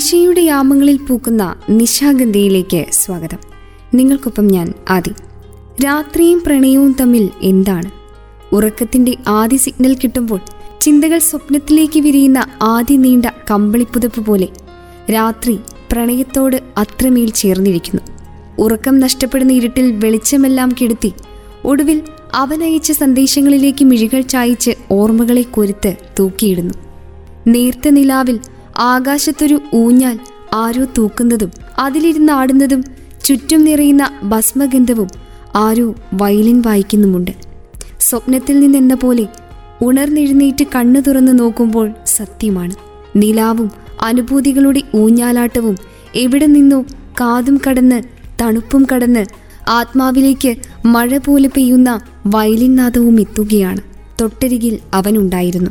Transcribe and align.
നിശയുടെ 0.00 0.40
യാമങ്ങളിൽ 0.40 0.96
പൂക്കുന്ന 0.96 1.56
നിശാഗന്ധിയിലേക്ക് 1.70 2.84
സ്വാഗതം. 2.92 3.38
നിങ്ങൾക്കൊപ്പം 3.94 4.46
ഞാൻ 4.46 4.72
ആദി. 4.90 5.10
രാത്രിയും 5.84 6.42
പ്രണയവും 6.46 6.96
തമ്മിൽ 7.00 7.30
എന്താണ്? 7.42 7.90
ഉറക്കത്തിന്റെ 8.54 9.16
ആദ്യ 9.28 9.56
സിഗ്നൽ 9.56 9.94
കിട്ടുമ്പോൾ 9.94 10.40
ചിന്തകൾ 10.80 11.18
സ്വപ്നത്തിലേക്ക് 11.18 12.00
വിരിയുന്ന 12.00 12.46
ആദ്യ 12.62 12.96
നീണ്ട 12.96 13.26
കമ്പിളിപ്പുതപ്പ് 13.50 14.20
പോലെ 14.20 14.48
രാത്രി 15.12 15.58
പ്രണയത്തോട് 15.92 16.62
അത്രമേൽ 16.78 17.30
ചേർന്നിരിക്കുന്നു. 17.30 18.02
ഉറക്കം 18.58 19.00
നഷ്ടപ്പെടുന്ന 19.00 19.52
ഇരുട്ടിൽ 19.52 19.92
വെളിച്ചമെല്ലാം 19.92 20.74
കെടുത്തി 20.82 21.12
ഒടുവിൽ 21.64 22.02
അവനയച്ച 22.34 22.92
സന്ദേശങ്ങളിലേക്ക് 22.92 23.84
മിഴികൾ 23.84 24.20
ചായച്ച് 24.20 24.70
ഓർമ്മകളെ 24.90 25.42
കൊരുത്ത് 25.42 25.96
തൂക്കിയിടുന്നു. 26.18 26.74
നേർത്ത 27.46 27.88
നിലാവിൽ 27.88 28.40
ആകാശത്തൊരു 28.80 29.60
ഊഞ്ഞാൽ 29.74 30.18
ആരോ 30.54 30.86
തൂക്കുന്നതും 30.98 31.50
അതിലിരുന്ന് 31.78 32.32
ആടുന്നതും 32.32 32.84
ചുറ്റും 33.24 33.64
നിറയുന്ന 33.64 34.10
ഭസ്മഗന്ധവും 34.22 35.08
ആരോ 35.54 35.94
വയലിൻ 36.12 36.62
വായിക്കുന്നുമുണ്ട്. 36.66 37.30
സ്വപ്നത്തിൽ 38.00 38.60
നിന്നെന്ന 38.60 38.94
പോലെ 38.94 39.26
ഉണർന്നെഴുന്നേറ്റ് 39.82 40.64
കണ്ണു 40.74 41.00
തുറന്ന് 41.00 41.38
നോക്കുമ്പോൾ 41.38 41.90
സത്യമാണ്. 42.06 42.74
നിലാവും 43.16 43.70
അനുഭൂതികളുടെ 44.04 44.82
ഊഞ്ഞാലാട്ടവും 44.96 45.76
എവിടെ 46.14 46.46
നിന്നോ 46.46 46.84
കാതും 47.20 47.60
കടന്ന് 47.68 48.02
തണുപ്പും 48.40 48.86
കടന്ന് 48.94 49.26
ആത്മാവിലേക്ക് 49.68 50.56
മഴ 50.86 51.18
പോലെ 51.18 51.48
പെയ്യുന്ന 51.48 52.00
വയലിൻ 52.26 52.76
നാദവും 52.76 53.20
എത്തുകയാണ്. 53.20 53.80
തൊട്ടരികിൽ 54.20 54.78
അവനുണ്ടായിരുന്നു. 54.94 55.70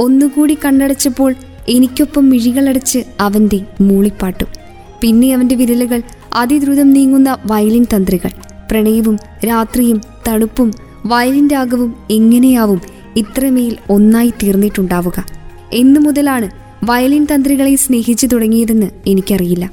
ഒന്നുകൂടി 0.00 0.58
കണ്ണടച്ചപ്പോൾ 0.64 1.34
എനിക്കൊപ്പം 1.70 2.30
മിഴികളടച്ച് 2.30 2.98
അവന്റെ 3.20 3.60
മൂളിപ്പാട്ടും. 3.80 4.46
പിന്നെ 5.00 5.34
അവന്റെ 5.34 5.54
വിരലുകൾ 5.54 6.02
അതിദ്രുതം 6.34 6.90
നീങ്ങുന്ന 6.90 7.38
വയലിൻ 7.46 7.86
തന്ത്രികൾ. 7.96 8.30
പ്രണയവും 8.70 9.18
രാത്രിയും 9.46 10.00
തണുപ്പും 10.28 10.72
വയലിൻ 11.06 11.48
രാഗവും 11.48 11.94
എങ്ങനെയാവും 12.10 12.80
ഇത്രമേൽ 13.16 13.76
ഒന്നായി 13.90 14.32
തീർന്നിട്ടുണ്ടാവുക. 14.42 15.26
എന്നു 15.72 16.00
മുതലാണ് 16.00 16.50
വയലിൻ 16.84 17.26
തന്ത്രികളെ 17.34 17.74
സ്നേഹിച്ചു 17.76 18.26
തുടങ്ങിയതെന്ന് 18.26 18.86
എനിക്കറിയില്ല. 19.06 19.70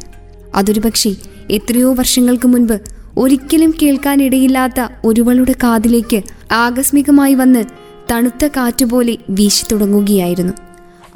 അതൊരു 0.55 0.79
പക്ഷേ 0.79 1.15
എത്രയോ 1.49 1.93
വർഷങ്ങൾക്ക് 1.93 2.47
മുൻപ് 2.47 2.79
ഒരിക്കലും 3.17 3.73
കേൾക്കാനിടയില്ലാത്ത 3.81 4.87
ഒരുവളുടെ 5.05 5.51
കാതിലേക്ക് 5.63 6.21
ആകസ്മികമായി 6.51 7.33
വന്ന് 7.33 7.63
തണുത്ത 8.11 8.47
കാറ്റുപോലെ 8.47 9.17
വീശി 9.29 9.65
തുടങ്ങുകയായിരുന്നു. 9.71 10.53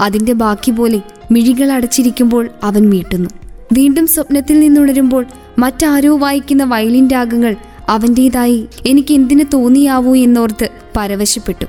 അതിന്റെ 0.02 0.34
ബാക്കി 0.34 0.72
പോലെ 0.72 1.02
മിഴികൾ 1.32 1.72
അടച്ചിരിക്കുമ്പോൾ 1.72 2.50
അവൻ 2.64 2.90
മീട്ടുന്നു 2.90 3.30
വീണ്ടും 3.74 4.08
സ്വപ്നത്തിൽ 4.08 4.60
നിന്നുണരുമ്പോൾ 4.60 5.26
മറ്റാരോ 5.60 6.18
വായിക്കുന്ന 6.18 6.64
വയലിൻ 6.64 7.08
രാഗങ്ങൾ 7.08 7.56
അവന്റേതായി 7.90 8.66
എനിക്ക് 8.88 9.14
എന്തിനു 9.14 9.44
തോന്നിയാവൂ 9.54 10.16
എന്നോർത്ത് 10.16 10.70
പരവശപ്പെട്ടു. 10.98 11.66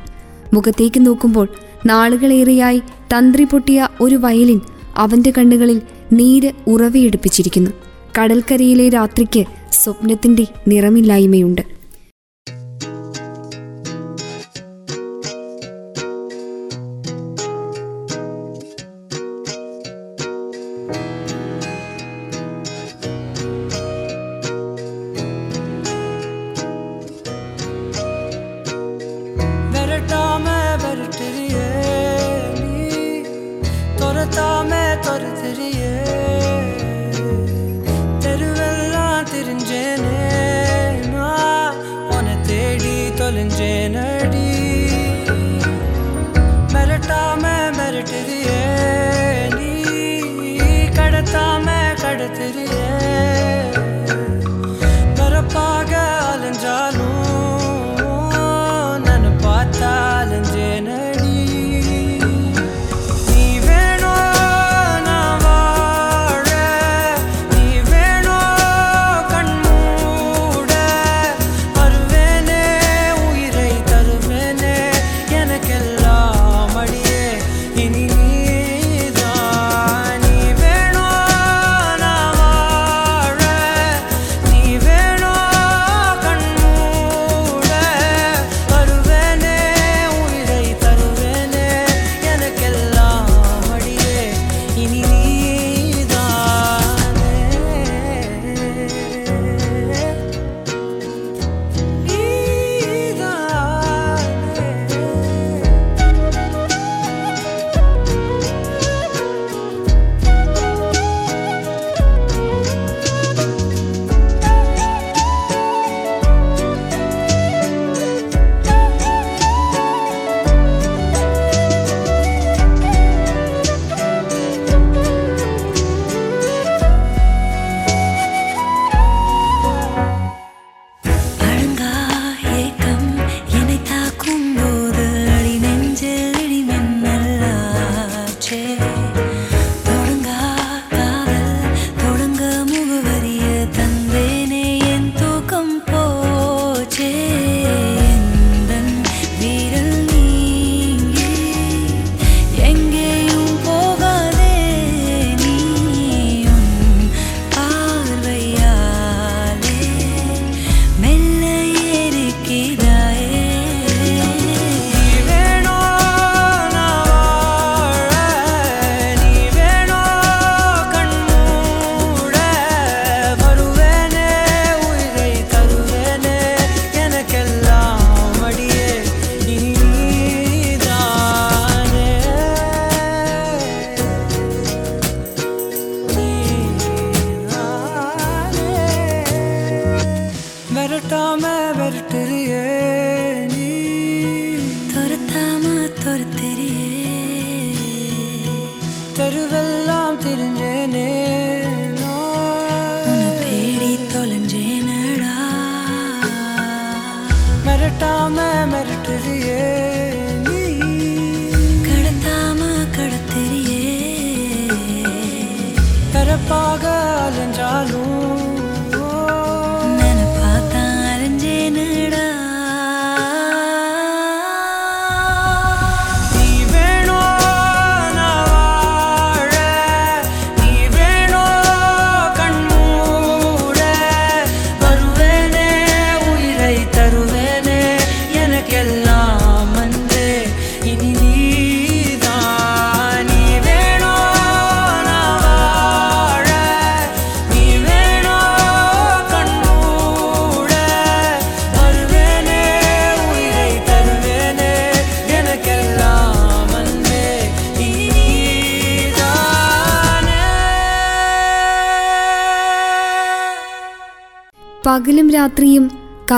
മുഖത്തേക്ക് 0.55 1.07
നോക്കുമ്പോൾ 1.07 1.49
നാളുകളേറെയായി 1.87 2.79
തന്ത്രി 3.17 3.45
പൊട്ടിയ 3.45 3.89
ഒരു 4.01 4.15
വയലിൻ 4.15 4.61
അവന്റെ 4.97 5.33
കണ്ണുകളിൽ 5.39 5.83
നീര് 6.13 6.53
ഉറവയെടുപ്പിച്ചിരിക്കുന്നു. 6.67 7.71
കടൽക്കരയിലെ 8.19 8.89
രാത്രിക്ക് 8.89 9.45
സ്വപ്നത്തിന്റെ 9.73 10.47
നിറമില്ലായ്മയുണ്ട്. 10.69 11.82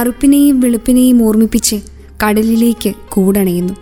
കറുപ്പിനെയും 0.04 0.60
വെളുപ്പിനെയും 0.60 1.22
ഓർമ്മിപ്പിച്ച് 1.22 1.76
കടലിലേക്ക് 2.24 2.92
കൂടണയുന്നു. 3.08 3.74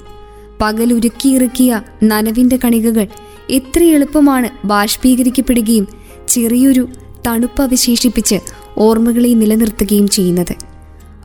പകലുരുക്കിയിറക്കിയ 0.60 1.82
നനവിന്റെ 2.04 2.58
കണികകൾ 2.64 3.06
എത്ര 3.50 3.82
എളുപ്പമാണ് 3.82 4.66
ബാഷ്പീകരിക്കപ്പെടുകയും 4.66 5.88
ചെറിയൊരു 6.28 6.88
തണുപ്പ് 7.26 7.62
അവശേഷിപ്പിച്ച് 7.62 8.34
ഓർമ്മകളെ 8.78 9.28
നിലനിർത്തുകയും 9.28 10.08
ചെയ്യുന്നത്. 10.08 10.54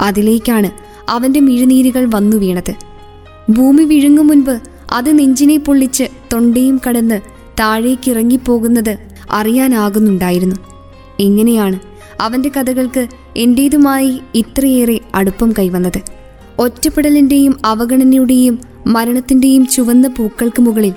അതിലേക്കാണ് 0.02 0.72
അവന്റെ 1.10 1.40
മിഴുനീരുകൾ 1.40 2.10
വന്നു 2.14 2.38
വീണത്. 2.38 2.74
ഭൂമി 3.50 3.84
വിഴുങ്ങും 3.84 4.28
മുൻപ് 4.28 4.60
അത് 4.92 5.20
നെഞ്ചിനെ 5.20 5.58
പൊള്ളിച്ച് 5.58 6.04
തൊണ്ടയും 6.34 6.82
കടന്ന് 6.88 7.22
താഴേക്കിറങ്ങിപ്പോകുന്നത് 7.60 8.98
അറിയാനാകുന്നുണ്ടായിരുന്നു. 9.32 10.56
എങ്ങനെയാണ് 11.20 11.80
അവന്റെ 12.22 12.50
കഥകൾക്ക് 12.50 13.08
എന്റേതുമായി 13.38 14.20
ഇത്രയേറെ 14.36 15.00
അടുപ്പം 15.16 15.54
കൈവന്നത്. 15.60 16.02
ഒറ്റപ്പെടലിന്റെയും 16.60 17.60
അവഗണനയുടെയും 17.66 18.60
മരണത്തിന്റെയും 18.88 19.68
ചുവന്ന 19.68 20.08
പൂക്കൾക്ക് 20.08 20.62
മുകളിൽ 20.62 20.94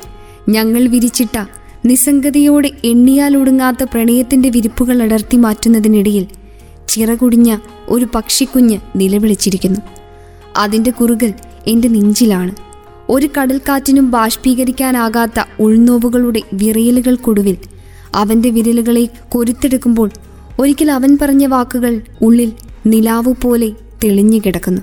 ഞങ്ങൾ 0.49 0.89
വിരിച്ചിട്ട 0.89 1.45
നിസ്സംഗതയോടെ 1.85 2.71
എണ്ണിയാലൊടുങ്ങാത്ത 2.85 3.83
പ്രണയത്തിന്റെ 3.83 4.49
വിരിപ്പുകൾ 4.49 5.03
അടർത്തി 5.03 5.37
മാറ്റുന്നതിനിടയിൽ 5.37 6.27
ചിറകുടിഞ്ഞ 6.89 7.57
ഒരു 7.89 8.07
പക്ഷിക്കുഞ്ഞ് 8.15 8.79
നിലവിളിച്ചിരിക്കുന്നു. 8.97 9.81
അതിന്റെ 10.57 10.91
കുറുകൽ 10.91 11.35
എന്റെ 11.67 11.89
നെഞ്ചിലാണ്. 11.89 12.55
ഒരു 13.09 13.29
കടൽക്കാറ്റിനും 13.39 14.11
ബാഷ്പീകരിക്കാനാകാത്ത 14.11 15.45
ഉൾനോവുകളുടെ 15.61 16.43
വിറയലുകൾക്കൊടുവിൽ 16.53 17.57
അവന്റെ 18.15 18.51
വിരലുകളെ 18.51 19.09
കൊരുത്തെടുക്കുമ്പോൾ 19.29 20.11
ഒരിക്കൽ 20.61 20.91
അവൻ 20.91 21.19
പറഞ്ഞ 21.23 21.47
വാക്കുകൾ 21.47 22.01
ഉള്ളിൽ 22.23 22.53
നിലാവു 22.87 23.35
പോലെ 23.43 23.73
തെളിഞ്ഞു 24.05 24.41
കിടക്കുന്നു. 24.47 24.81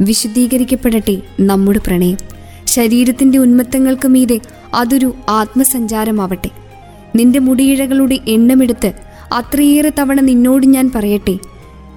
വിശുദ്ധീകരിക്കപ്പെടട്ടെ 0.00 1.22
നമ്മുടെ 1.40 1.80
പ്രണയം. 1.86 2.16
ശരീരത്തിന്റെ 2.64 3.38
ഉന്മത്തങ്ങൾക്ക് 3.38 4.08
മീതെ 4.08 4.40
അതൊരു 4.74 5.14
ആത്മസഞ്ചാരമാവട്ടെ. 5.28 6.50
നിന്റെ 7.16 7.38
മുടിയിഴകളുടെ 7.38 8.18
എണ്ണമെടുത്ത് 8.28 8.92
അത്രയേറെ 9.32 9.92
തവണ 9.98 10.20
നിന്നോട് 10.20 10.66
ഞാൻ 10.66 10.90
പറയട്ടെ. 10.94 11.38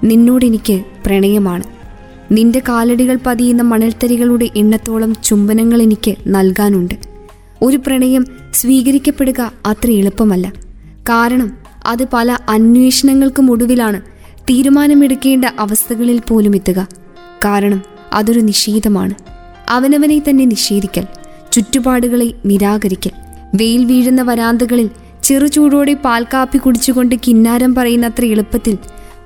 നിന്നോടെനിക്ക് 0.04 0.84
പ്രണയമാണ്. 1.06 1.64
നിന്റെ 2.32 2.62
കാലടികൾ 2.70 3.20
പതിയുന്ന 3.26 3.62
മണൽത്തരികളുടെ 3.62 4.50
എണ്ണത്തോളം 4.56 5.16
ചുംബനങ്ങൾ 5.24 5.82
എനിക്ക് 5.82 6.16
നൽകാനുണ്ട്. 6.28 6.96
ഒരു 7.62 7.78
പ്രണയം 7.78 8.26
സ്വീകരിക്കപ്പെടുക 8.54 9.52
അത്ര 9.66 9.92
എളുപ്പമല്ല. 9.92 10.54
കാരണം 11.10 11.61
അത് 11.86 12.08
പല 12.14 12.38
അന്വേഷണങ്ങൾക്കും 12.50 13.52
ഒടുവിലാണ് 13.52 14.02
തീരുമാനമെടുക്കേണ്ട 14.50 15.46
അവസ്ഥകളിൽ 15.46 16.20
പോലും 16.20 16.56
എത്തുക. 16.56 16.88
കാരണം 17.46 17.82
അതൊരു 18.14 18.40
നിഷേധമാണ്. 18.40 19.14
അവനവനെ 19.70 20.24
തന്നെ 20.30 20.46
നിഷേധിക്കൽ 20.46 21.08
ചുറ്റുപാടുകളെ 21.52 22.34
നിരാകരിക്കൽ 22.46 23.12
വെയിൽ 23.56 23.86
വീഴുന്ന 23.86 24.22
വരാന്തകളിൽ 24.22 24.90
ചെറുചൂടോടെ 25.24 25.94
പാൽക്കാപ്പി 25.94 26.58
കുടിച്ചുകൊണ്ട് 26.58 27.16
കിന്നാരം 27.28 27.76
പറയുന്നത്ര 27.76 28.26
എളുപ്പത്തിൽ 28.26 28.78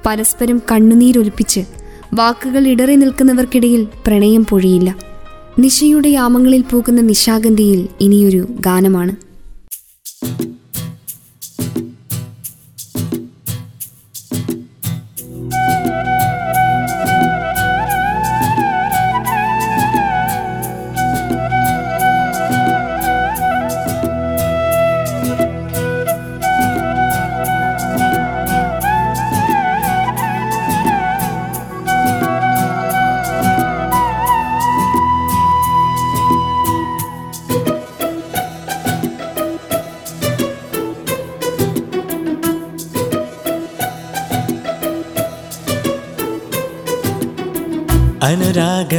പരസ്പരം 0.06 0.62
കണ്ണുനീരൊലിപ്പിച്ച് 0.72 1.60
വാക്കുകൾ 2.13 2.68
ഇടറി 2.68 2.96
നിൽക്കുന്നവർക്കിടയിൽ 2.96 3.88
പ്രണയം 4.08 4.46
പൊഴിയില്ല. 4.46 4.96
നിശയുടെ 5.60 6.10
യാമങ്ങളിൽ 6.10 6.62
പോകുന്ന 6.62 7.01
നിശാഗന്ധിയിൽ 7.01 7.88
ഇനിയൊരു 8.01 8.48
ഗാനമാണ്. 8.60 9.25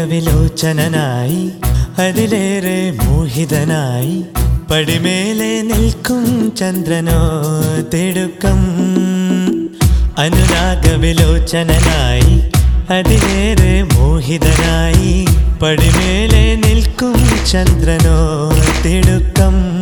അനുരാഗവിലോചനനായി 0.07 1.39
അതിലേറെ 1.99 2.79
മോഹിതനായി 3.05 4.25
പടിമേലെ 4.71 5.63
നിൽക്കും 5.63 6.55
ചന്ദ്രനോ 6.57 7.19
തിടുക്കം. 7.95 8.61
അനുരാഗ 10.19 10.95
വിലോചനായി 11.03 12.35
അതിലേറെ 12.93 13.75
മോഹിതനായി 13.95 15.27
പടിമേലെ 15.63 16.45
നിൽക്കും 16.65 17.19
ചന്ദ്രനോ 17.51 18.19
തിടുക്കം. 18.85 19.75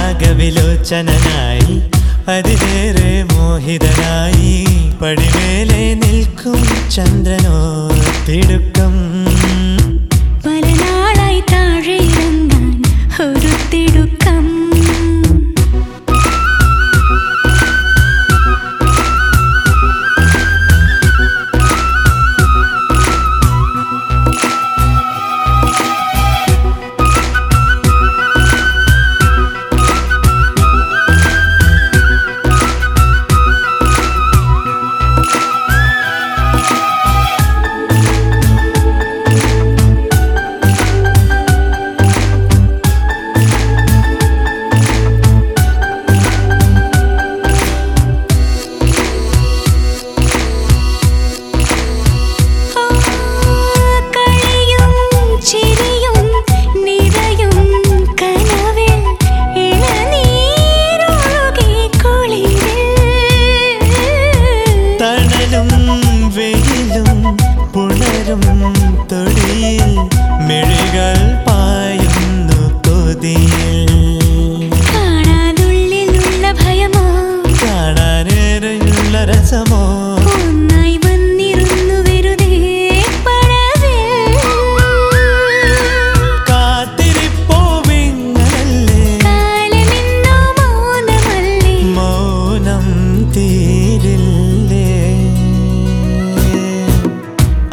അനുരാഗവിലോചനനായി 0.00 1.74
അതിലേറെ 2.28 3.12
മോഹിതനായി 3.30 4.52
പടിമേലെ 5.00 5.82
നിൽക്കും 6.02 6.60
ചന്ദ്രനോ 6.94 7.58
തിടുക്കം 8.28 8.96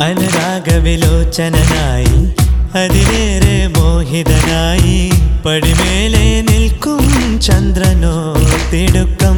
അനുരാഗവിലോചനനായി 0.05 2.33
അതിലേറെ 2.77 3.67
മോഹിതനായി 3.67 5.11
പടിമേലെ 5.45 6.41
നിൽക്കും 6.41 7.41
ചന്ദ്രനോ 7.41 8.35
തിടുക്കം. 8.73 9.37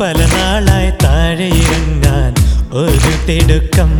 പല 0.00 0.36
നാളായി 0.36 0.90
താഴെയിറങ്ങാൻ 0.90 2.34
ഒരു 2.72 3.26
തിടുക്കം. 3.26 3.90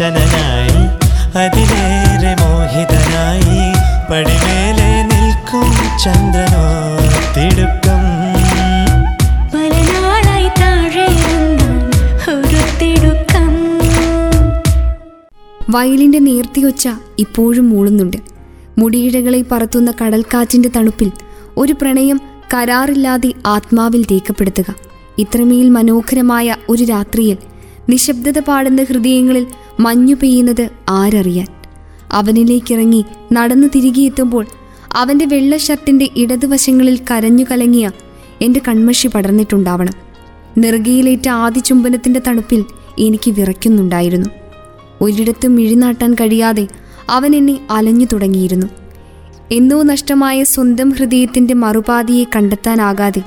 അനുരാഗവിലോചനായി 0.00 0.82
അതിലേറെ 1.38 2.32
മോഹിതനായി 2.40 3.62
പടിമേലെ 4.10 4.90
നിൽക്കും 5.10 5.70
ചന്ദ്രനോ 6.04 6.66
തിടുക്കം 7.36 8.04
വയലിന്റെ 15.70 16.18
നേർത്തിയൊച്ച 16.18 16.88
ഇപ്പോഴും 17.18 17.70
മൂളുന്നുണ്ട്. 17.70 18.16
മുടിയിഴകളെ 18.78 19.44
പറത്തുന്ന 19.52 19.92
കടൽക്കാറ്റിന്റെ 20.02 20.70
തണുപ്പിൽ 20.76 21.10
ഒരു 21.56 21.72
പ്രണയം 21.72 22.20
കരാറില്ലാതെ 22.54 23.32
ആത്മാവിൽ 23.46 24.06
രേഖപ്പെടുത്തുക. 24.12 24.74
ഇത്രമേൽ 25.18 25.68
മനോഹരമായ 25.68 26.54
ഒരു 26.68 26.84
രാത്രിയിൽ 26.84 27.38
നിശബ്ദത 27.88 28.38
പാടുന്ന 28.38 28.82
ഹൃദയങ്ങളിൽ 28.82 29.46
മഞ്ഞു 29.80 30.14
പെയ്യുന്നത് 30.14 30.68
ആരറിയാൻ. 30.88 31.46
അവനിലേക്കിറങ്ങി 32.12 33.04
നടന്നു 33.32 33.66
തിരികെയെത്തുമ്പോൾ 33.66 34.46
അവന്റെ 34.92 35.24
വെള്ള 35.24 35.56
ഷർട്ടിന്റെ 35.56 36.10
ഇടതുവശങ്ങളിൽ 36.16 37.00
കരഞ്ഞു 37.10 37.44
കലങ്ങിയ 37.50 37.90
എന്റെ 38.42 38.60
കൺമഷി 38.68 39.08
പടർന്നിട്ടുണ്ടാവണം. 39.08 39.92
നെറുകയിലേറ്റ 40.58 41.28
ആദ്യ 41.28 41.60
ചുംബനത്തിന്റെ 41.60 42.20
തണുപ്പിൽ 42.26 42.64
എനിക്ക് 42.98 43.30
വിറയ്ക്കുന്നുണ്ടായിരുന്നു. 43.30 44.28
ഒരിടത്തും 45.00 45.56
മിഴിനാട്ടാൻ 45.56 46.14
കഴിയാതെ 46.14 46.68
അവൻ 47.10 47.36
എന്നെ 47.36 47.60
അലഞ്ഞു 47.70 48.06
തുടങ്ങിയിരുന്നു. 48.12 48.66
എന്നോ 49.52 49.82
നഷ്ടമായ 49.82 50.44
സ്വന്തം 50.44 50.90
ഹൃദയത്തിന്റെ 50.90 51.54
മറുപാതിയെ 51.54 52.24
കണ്ടെത്താനാകാതെ 52.24 53.22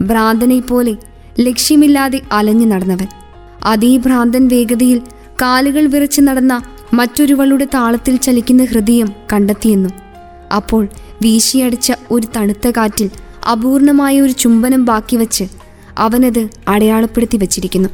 ഭ്രാന്തനെ 0.00 0.60
പോലെ 0.60 0.96
ലക്ഷ്യമില്ലാതെ 1.40 2.20
അലഞ്ഞു 2.32 2.66
നടന്നവൻ. 2.66 3.25
അതേ 3.66 3.96
ഭ്രാന്തൻ 3.96 4.48
വേഗതയിൽ 4.48 5.00
കാലുകൾ 5.42 5.86
വിറച്ച് 5.86 6.20
നടന്ന 6.20 6.62
മറ്റൊരുവളുടെ 6.94 7.64
താളത്തിൽ 7.64 8.16
ചലിക്കുന്ന 8.16 8.64
ഹൃദയം 8.64 9.08
കണ്ടെത്തിയെന്നും. 9.32 9.92
അപ്പോൾ 10.56 10.88
വീശിയടിച്ച 11.22 11.92
ഒരു 12.10 12.26
തണുത്ത 12.36 12.70
കാറ്റിൽ 12.70 13.10
അപൂർണമായ 13.52 14.20
ഒരു 14.20 14.32
ചുംബനം 14.32 14.84
ബാക്കി 14.84 15.16
വച്ച് 15.16 15.44
അവനത് 15.98 16.48
അടയാളപ്പെടുത്തി 16.68 17.36
വച്ചിരിക്കുന്നു. 17.36 17.88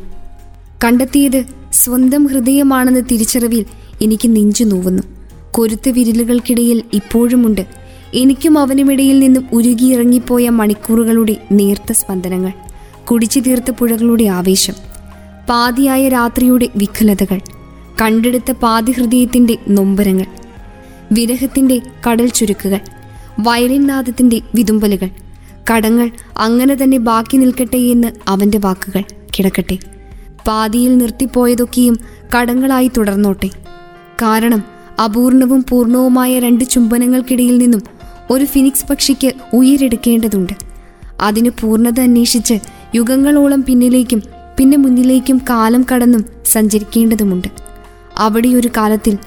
കണ്ടെത്തിയത് 0.84 1.44
സ്വന്തം 1.72 2.26
ഹൃദയമാണെന്ന 2.26 3.00
തിരിച്ചറിവിൽ 3.00 3.66
എനിക്ക് 4.02 4.36
നെഞ്ചു 4.36 4.64
നോവുന്നു. 4.64 5.02
കൊരുത്ത 5.50 5.88
വിരലുകൾക്കിടയിൽ 5.88 6.82
ഇപ്പോഴുമുണ്ട്. 6.92 7.66
എനിക്കും 8.14 8.58
അവനുമിടയിൽ 8.58 9.18
നിന്നും 9.18 9.48
ഉരുകിയിറങ്ങിപ്പോയ 9.52 10.48
മണിക്കൂറുകളുടെ 10.48 11.36
നേർത്ത 11.52 11.92
സ്പന്ദനങ്ങൾ. 11.92 12.50
കുടിച്ചു 13.04 13.40
തീർത്ത 13.40 13.70
പുഴകളുടെ 13.70 14.24
ആവേശം. 14.24 14.91
പാതിയായ 15.49 16.08
രാത്രിയുടെ 16.08 16.68
വിഖലതകൾ 16.76 17.40
കണ്ടെടുത്ത 18.02 18.52
പാതി 18.52 18.92
ഹൃദയത്തിന്റെ 18.92 19.58
നൊമ്പരങ്ങൾ 19.68 20.26
വിരഹത്തിന്റെ 21.12 21.80
കടൽ 22.08 22.28
ചുരുക്കുകൾ 22.28 22.80
വയലിൻ 23.40 23.87
നാദത്തിന്റെ 23.87 24.40
വിതുമ്പലുകൾ. 24.54 25.08
കടങ്ങൾ 25.70 26.11
അങ്ങനെ 26.38 26.75
തന്നെ 26.75 26.99
ബാക്കി 26.99 27.37
നിൽക്കട്ടെ 27.37 27.76
എന്ന് 27.76 28.08
അവന്റെ 28.28 28.58
വാക്കുകൾ 28.58 29.04
കിടക്കട്ടെ. 29.38 29.78
പാതിയിൽ 30.49 30.99
നിർത്തിപ്പോയതൊക്കെയും 30.99 31.99
കടങ്ങളായി 32.37 32.90
തുടർന്നോട്ടെ. 32.96 33.50
കാരണം 34.22 34.64
അപൂർണവും 35.04 35.64
പൂർണവുമായ 35.68 36.38
രണ്ട് 36.38 36.64
ചുംബനങ്ങൾക്കിടയിൽ 36.64 37.58
നിന്നും 37.58 37.82
ഒരു 38.30 38.44
ഫിനിക്സ് 38.44 38.87
പക്ഷിക്ക് 38.90 39.32
ഉയരെടുക്കേണ്ടതുണ്ട്. 39.52 40.52
അതിന് 41.20 41.50
പൂർണത 41.61 42.00
അന്വേഷിച്ച് 42.00 42.54
യുഗങ്ങളോളം 42.94 43.64
പിന്നിലേക്കും 43.64 44.22
പിന്നെ 44.59 44.76
മുന്നിലേക്കും 44.76 45.40
കാലം 45.50 45.87
കടന്നും 45.94 46.25
സഞ്ചരിക്കേണ്ടതുമുണ്ട്. 46.47 47.49
അവിടെ 48.18 48.49
ഒരു 48.49 48.68
കാലത്തിൽ 48.76 49.18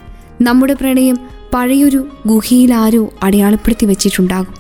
നമ്മുടെ 0.41 0.74
പ്രണയം 0.74 1.17
പഴയൊരു 1.53 2.08
ഗുഹയിൽ 2.27 2.74
ആരോ 2.74 3.10
അടയാളപ്പെടുത്തി 3.24 3.86
വച്ചിട്ടുണ്ടാകും. 3.86 4.55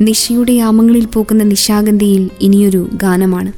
നിശയുടെ 0.00 0.52
യാമങ്ങളിൽ 0.52 1.06
പോകുന്ന 1.06 1.44
നിശാഗന്ധിയിൽ 1.44 2.30
ഇനിയൊരു 2.40 2.88
ഗാനമാണ്. 2.94 3.52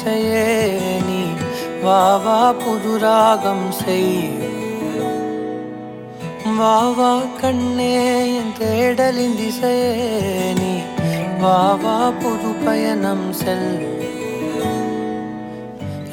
இசையே 0.00 0.66
நீ. 1.06 1.24
வா 1.82 2.16
வா 2.16 2.52
புது 2.52 2.98
ராகம் 2.98 3.72
செய். 3.72 4.30
வா 6.58 6.88
வா 6.88 7.22
கண்ணே 7.40 8.34
என் 8.36 8.52
தேடலின் 8.60 9.36
திசையே 9.36 10.52
நீ. 10.58 10.80
வா 11.40 11.74
வா 11.74 12.10
புது 12.10 12.52
பயணம் 12.64 13.32
செல். 13.32 13.98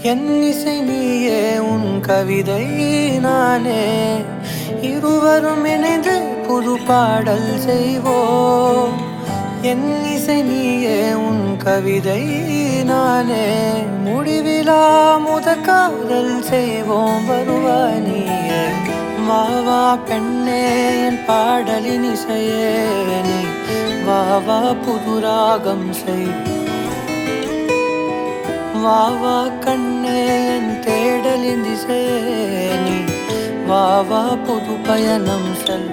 என் 0.02 0.44
இசை 0.44 0.82
நீயே 0.82 1.60
உன் 1.60 2.02
கவிதை 2.02 2.66
நானே. 3.18 4.22
இருவரும் 4.82 5.66
இணைந்து 5.66 6.20
புது 6.48 6.78
பாடல் 6.88 7.60
செய்வோம். 7.60 9.02
என் 9.62 10.04
இசை 10.28 10.42
நீயே 10.42 10.96
உன் 11.14 11.44
கவிதை 11.58 12.24
நானே. 12.84 13.44
முடிவிலா 14.06 14.80
முத 15.18 15.54
காதல் 15.62 16.34
செய்வோம் 16.42 17.24
வருவா 17.30 17.78
நீயே 18.00 18.64
வா 19.28 19.40
வா 19.68 19.80
பெண்ணே 20.10 20.60
என் 21.06 21.20
பாடலின் 21.28 22.08
இசையே 22.12 22.74
நீ 23.24 23.40
வா 24.04 24.20
வா 24.48 24.60
புது 24.84 25.16
செய். 26.02 26.30
வா 28.84 29.00
வா 29.22 29.38
கண்ணே 29.60 30.20
என் 30.56 30.74
தேடலின் 30.82 31.64
திசையே 31.64 32.68
நீ 32.84 32.98
வா 33.66 33.86
வா 34.10 34.24
புது 34.46 34.76
பயணம் 34.88 35.52
செல். 35.66 35.90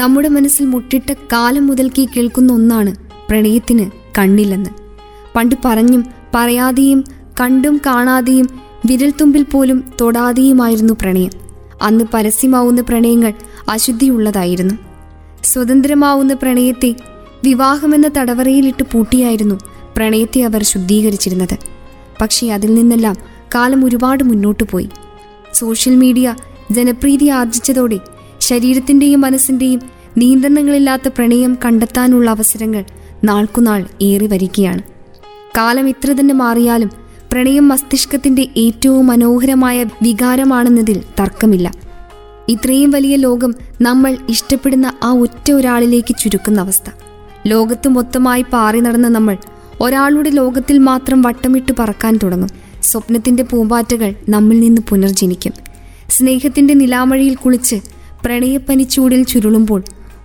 നമ്മുടെ 0.00 0.28
മനസ്സിൽ 0.28 0.66
മുട്ടിട്ട 0.66 1.12
കാലം 1.12 1.66
മുതൽക്കേ 1.66 2.04
കേൾക്കുന്ന 2.04 2.52
ഒന്നാണ് 2.52 2.96
പ്രണയത്തിന് 3.28 3.90
കണ്ണില്ലെന്ന്. 4.18 4.70
പണ്ട് 5.36 5.54
പറഞ്ഞും 5.64 6.04
പറയാതെയും 6.34 7.04
കണ്ടും 7.40 7.80
കാണാതെയും 7.86 8.48
വിരൽത്തുമ്പിൽ 8.86 9.42
പോലും 9.42 9.84
തൊടാതെയുമായിരുന്നു 10.00 10.92
പ്രണയം. 10.92 11.30
അന്ന് 11.82 12.04
പരസ്യമാവുന്ന 12.14 12.80
പ്രണയങ്ങൾ 12.80 13.32
അശുദ്ധിയുള്ളതായിരുന്നു. 13.68 14.74
സ്വതന്ത്രമാവുന്ന 15.44 16.34
പ്രണയത്തെ 16.34 16.94
വിവാഹമെന്ന 17.44 18.10
തടവറയിലിട്ട് 18.18 18.82
പൂട്ടിയായിരുന്നു 18.82 19.54
പ്രണയത്തെ 19.96 20.42
അവർ 20.42 20.62
ശുദ്ധീകരിച്ചിരുന്നത്. 20.62 21.58
പക്ഷേ 22.20 22.50
അതിൽ 22.50 22.74
നിന്നെല്ലാം 22.74 23.16
കാലം 23.54 23.84
ഒരുപാട് 23.84 24.24
മുന്നോട്ടു 24.24 24.64
പോയി. 24.70 24.88
സോഷ്യൽ 25.54 25.96
മീഡിയ 25.96 26.34
ജനപ്രീതി 26.70 27.28
ആർജിച്ചതോടെ 27.28 27.98
ശരീരത്തിന്റെയും 28.40 29.20
മനസ്സിന്റെയും 29.20 29.80
നിയന്ത്രണങ്ങളില്ലാത്ത 30.18 31.08
പ്രണയം 31.08 31.58
കണ്ടെത്താനുള്ള 31.64 32.30
അവസരങ്ങൾ 32.30 32.84
നാൾക്കുനാൾ 33.24 33.86
ഏറി 34.02 34.26
വരികയാണ്. 34.26 34.82
കാലം 35.56 35.88
ഇത്ര 35.88 36.12
തന്നെ 36.12 36.34
മാറിയാലും 36.34 36.90
പ്രണയം 37.32 37.68
മസ്തിഷ്കത്തിന്റെ 37.68 38.48
ഏറ്റവും 38.56 39.06
മനോഹരമായ 39.06 39.84
വികാരമാണെന്നതിൽ 40.02 41.02
തർക്കമില്ല. 41.20 41.74
ഇത്രയും 42.48 42.90
വലിയ 42.90 43.16
ലോകം 43.16 43.54
നമ്മൾ 43.82 44.18
ഇഷ്ടപ്പെടുന്ന 44.28 44.92
ആ 45.02 45.12
ഒറ്റ 45.12 45.52
ഒരാളിലേക്ക് 45.52 46.16
ചുരുക്കുന്ന 46.16 46.60
അവസ്ഥ. 46.60 46.90
ലോകത്ത് 47.46 47.88
മൊത്തമായി 47.88 48.44
പാറി 48.52 48.80
നടന്ന 48.80 49.08
നമ്മൾ 49.08 49.36
ഒരാളുടെ 49.80 50.30
ലോകത്തിൽ 50.30 50.78
മാത്രം 50.78 51.22
വട്ടമിട്ട് 51.22 51.72
പറക്കാൻ 51.78 52.18
തുടങ്ങും. 52.22 52.48
സ്വപ്നത്തിന്റെ 52.82 53.42
പൂമ്പാറ്റകൾ 53.42 54.14
നമ്മിൽ 54.28 54.60
നിന്ന് 54.60 54.82
പുനർജനിക്കും. 54.88 55.52
സ്നേഹത്തിന്റെ 56.10 56.74
നിലാമഴയിൽ 56.74 57.34
കുളിച്ച് 57.34 57.76
പ്രണയപ്പനിച്ചൂടിൽ 58.24 59.24
ചുരുളുമ്പോൾ 59.24 59.82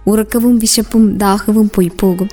ഉറക്കവും 0.07 0.59
വിശപ്പും 0.59 1.17
ദാഹവും 1.17 1.71
പൊയ്പോകും 1.75 2.29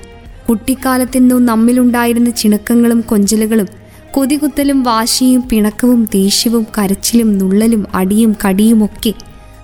കുട്ടിക്കാലത്തെന്നോ 0.49 1.39
നമ്മിലുണ്ടായിരുന്ന 1.39 2.29
ചിണക്കങ്ങളും 2.29 3.01
കൊഞ്ചലുകളും 3.01 3.67
കൊതികുത്തലും 4.11 4.83
വാശിയും 4.83 5.43
പിണക്കവും 5.49 6.09
ദേഷ്യവും 6.13 6.67
കരച്ചിലും 6.77 7.37
നുള്ളലും 7.37 7.87
അടിയും 7.93 8.35
കടിയുമൊക്കെ 8.45 9.13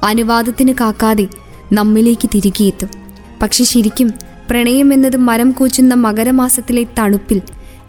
അനുവാദത്തിന് 0.03 0.73
കാക്കാതെ 0.81 1.27
നമ്മിലേക്ക് 1.73 2.29
തിരികെയെത്തും. 2.35 2.89
പക്ഷെ 3.41 3.63
ശരിക്കും 3.63 4.13
പ്രണയം 4.49 4.93
എന്നത് 4.93 5.17
മരം 5.17 5.51
കൂച്ചുന്ന 5.51 5.93
മകരമാസത്തിലെ 5.93 6.85
തണുപ്പിൽ 6.99 7.41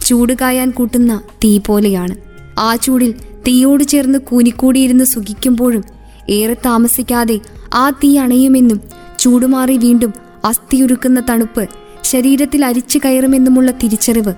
ചൂട് 0.05 0.33
കായാൻ 0.33 0.69
കൂട്ടുന്ന 0.71 1.21
തീ 1.43 1.57
പോലെയാണ്. 1.57 2.15
ആ 2.59 2.75
ചൂടിൽ 2.75 3.11
തീയോട് 3.47 3.83
ചേർന്ന് 3.83 4.19
കൂനിക്കൂടിയിരുന്ന് 4.19 5.03
സുഖിക്കുമ്പോഴും 5.03 5.83
ഏറെ 6.29 6.53
താമസിക്കാതെ 6.53 7.39
ആ 7.73 7.89
തീ 7.89 8.17
അണയുമെന്നും 8.17 8.81
ചൂടുമാറി 9.19 9.77
വീണ്ടും 9.77 10.13
അസ്ഥിയുരുക്കുന്ന 10.45 11.23
തണുപ്പ് 11.29 11.69
ശരീരത്തിൽ 12.03 12.65
അരിച്ചു 12.65 12.99
കയറുമെന്നുമുള്ള 13.05 13.71
തിരിച്ചറിവ് 13.71 14.33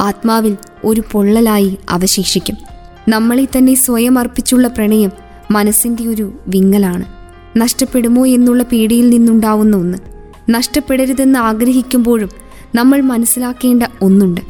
ആത്മാവിൽ 0.00 0.56
ഒരു 0.84 1.02
പൊള്ളലായി 1.12 1.78
അവശേഷിക്കും. 1.88 2.56
നമ്മളെ 3.08 3.44
തന്നെ 3.44 3.74
സ്വയം 3.74 4.18
അർപ്പിച്ചുള്ള 4.18 4.68
പ്രണയം 4.68 5.10
മനസ്സിന്റെ 5.50 6.08
ഒരു 6.08 6.32
വിങ്ങലാണ്. 6.48 7.04
നഷ്ടപ്പെടുമോ 7.56 8.26
എന്നുള്ള 8.26 8.62
പേടിയിൽ 8.62 9.10
നിന്നുണ്ടാവുന്ന 9.10 9.76
ഒന്ന്. 9.76 9.98
നഷ്ടപ്പെടരുതെന്ന് 10.50 11.38
ആഗ്രഹിക്കുമ്പോഴും 11.38 12.28
നമ്മൾ 12.74 13.00
മനസ്സിലാക്കേണ്ട 13.00 13.82
ഒന്നുണ്ട്. 14.02 14.40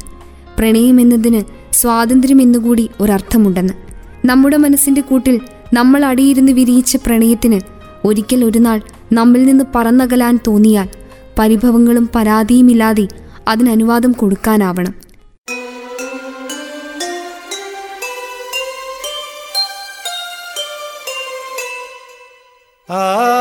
പ്രണയം 0.57 1.01
എന്നതിന് 1.01 1.41
സ്വാതന്ത്ര്യം 1.73 2.41
എന്നുകൂടി 2.41 2.89
ഒരർത്ഥമുണ്ടെന്ന്. 2.99 3.73
നമ്മുടെ 4.25 4.57
മനസ്സിന്റെ 4.57 5.01
കൂട്ടിൽ 5.01 5.39
നമ്മൾ 5.73 6.05
അടിയിരുന്ന് 6.05 6.51
വിരിയിച്ച 6.51 6.95
പ്രണയത്തിന് 6.95 7.76
ഒരിക്കൽ 8.05 8.45
ഒരു 8.45 8.59
നാൾ 8.59 8.81
നമ്മിൽ 9.13 9.45
നിന്ന് 9.45 9.63
പറന്നകലാൻ 9.75 10.39
തോന്നിയാൽ 10.47 10.87
പരിഭവങ്ങളും 11.39 12.09
പരാതിയുമില്ലാതെ 12.15 13.07
അതിനനുവാദം 13.47 14.11
കൊടുക്കാനാവണം. 14.11 15.07
ആ 22.89 23.36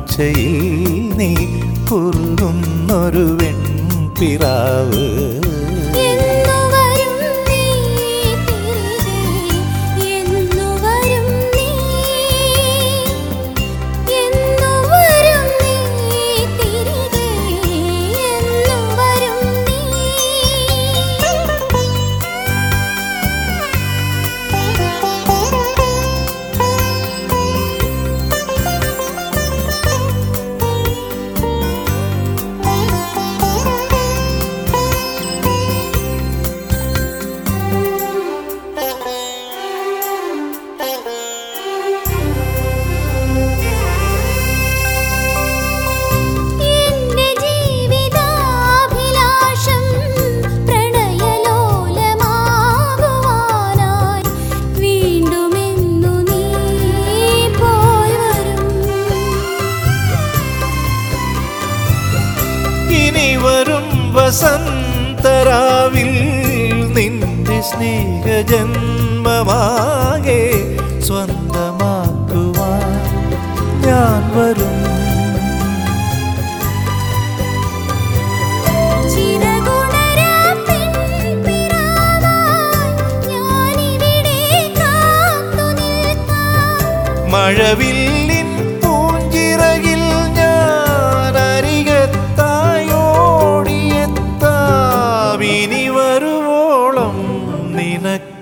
കാഴ്ചയിൽ 0.00 1.08
നീ 1.18 1.30
കുറുകുന്നൊരു 1.88 3.24
വെൺപിറാവ്. 3.40 5.04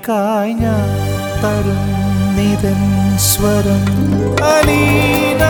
നിനക്കായി 0.09 0.53
ഞാൻ 0.55 0.88
തരുന്നിതൻ 1.42 1.73
നിതൻ 2.37 2.81
സ്വരം 3.29 3.85
അലീന. 4.53 5.42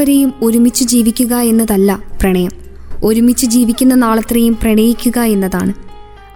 വരെയും 0.00 0.34
ഒരുമിച്ച് 0.42 0.84
ജീവിക്കുക 0.84 1.34
എന്നതല്ല 1.34 2.02
പ്രണയം. 2.20 2.50
ഒരുമിച്ച് 3.04 3.46
ജീവിക്കുന്ന 3.46 3.94
നാളത്രയും 3.94 4.58
പ്രണയിക്കുക 4.62 5.18
എന്നതാണ്. 5.18 5.72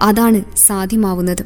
അതാണ് 0.03 0.57
സാധ്യമാവുന്നത്. 0.57 1.45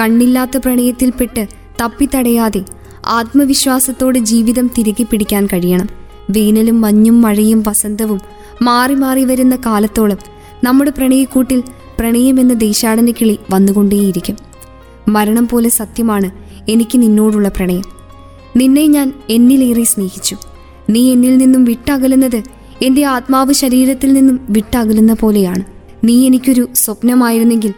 കണ്ണില്ലാത്ത 0.00 0.56
പ്രണയത്തിൽപ്പെട്ട് 0.56 1.48
തപ്പിത്തടയാതെ 1.80 2.62
ആത്മവിശ്വാസത്തോടെ 3.06 4.18
ജീവിതം 4.18 4.70
തിരികെ 4.78 5.02
പിടിക്കാൻ 5.02 5.46
കഴിയണം. 5.46 5.88
വേനലും 6.30 6.80
മഞ്ഞും 6.80 7.22
മഴയും 7.22 7.64
വസന്തവും 7.66 8.20
മാറി 8.62 8.94
മാറി 8.94 9.24
വരുന്ന 9.24 9.56
കാലത്തോളം 9.56 10.18
നമ്മുടെ 10.64 10.90
പ്രണയക്കൂട്ടിൽ 10.90 11.62
പ്രണയമെന്ന 11.98 12.52
ദേശാടന 12.52 13.06
കിളി 13.10 13.38
വന്നുകൊണ്ടേയിരിക്കും. 13.50 14.36
മരണം 15.08 15.48
പോലെ 15.48 15.68
സത്യമാണ് 15.68 16.30
എനിക്ക് 16.70 17.02
നിന്നോടുള്ള 17.02 17.48
പ്രണയം. 17.48 17.82
നിന്നെ 18.56 18.86
ഞാൻ 18.86 19.12
എന്നിലേറെ 19.30 19.84
സ്നേഹിച്ചു. 19.84 20.36
നീ 20.90 21.12
എന്നിൽ 21.12 21.36
നിന്നും 21.36 21.64
വിട്ടകലുന്നത് 21.64 22.42
എന്റെ 22.82 23.04
ആത്മാവ് 23.04 23.52
ശരീരത്തിൽ 23.52 24.12
നിന്നും 24.12 24.40
വിട്ടകലുന്ന 24.50 25.12
പോലെയാണ്. 25.12 25.62
നീ 26.04 26.26
എനിക്കൊരു 26.26 26.68
സ്വപ്നമായിരുന്നെങ്കിൽ 26.74 27.74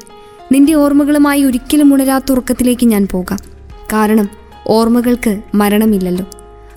നിന്റെ 0.52 0.74
ഓർമ്മകളുമായി 0.74 1.44
ഒരിക്കലും 1.44 1.94
ഉണരാത്ത 1.94 2.32
ഉറക്കത്തിലേക്ക് 2.32 2.86
ഞാൻ 2.86 3.08
പോകാം. 3.10 3.38
കാരണം 3.92 4.28
ഓർമ്മകൾക്ക് 4.66 5.42
മരണമില്ലല്ലോ. 5.54 6.26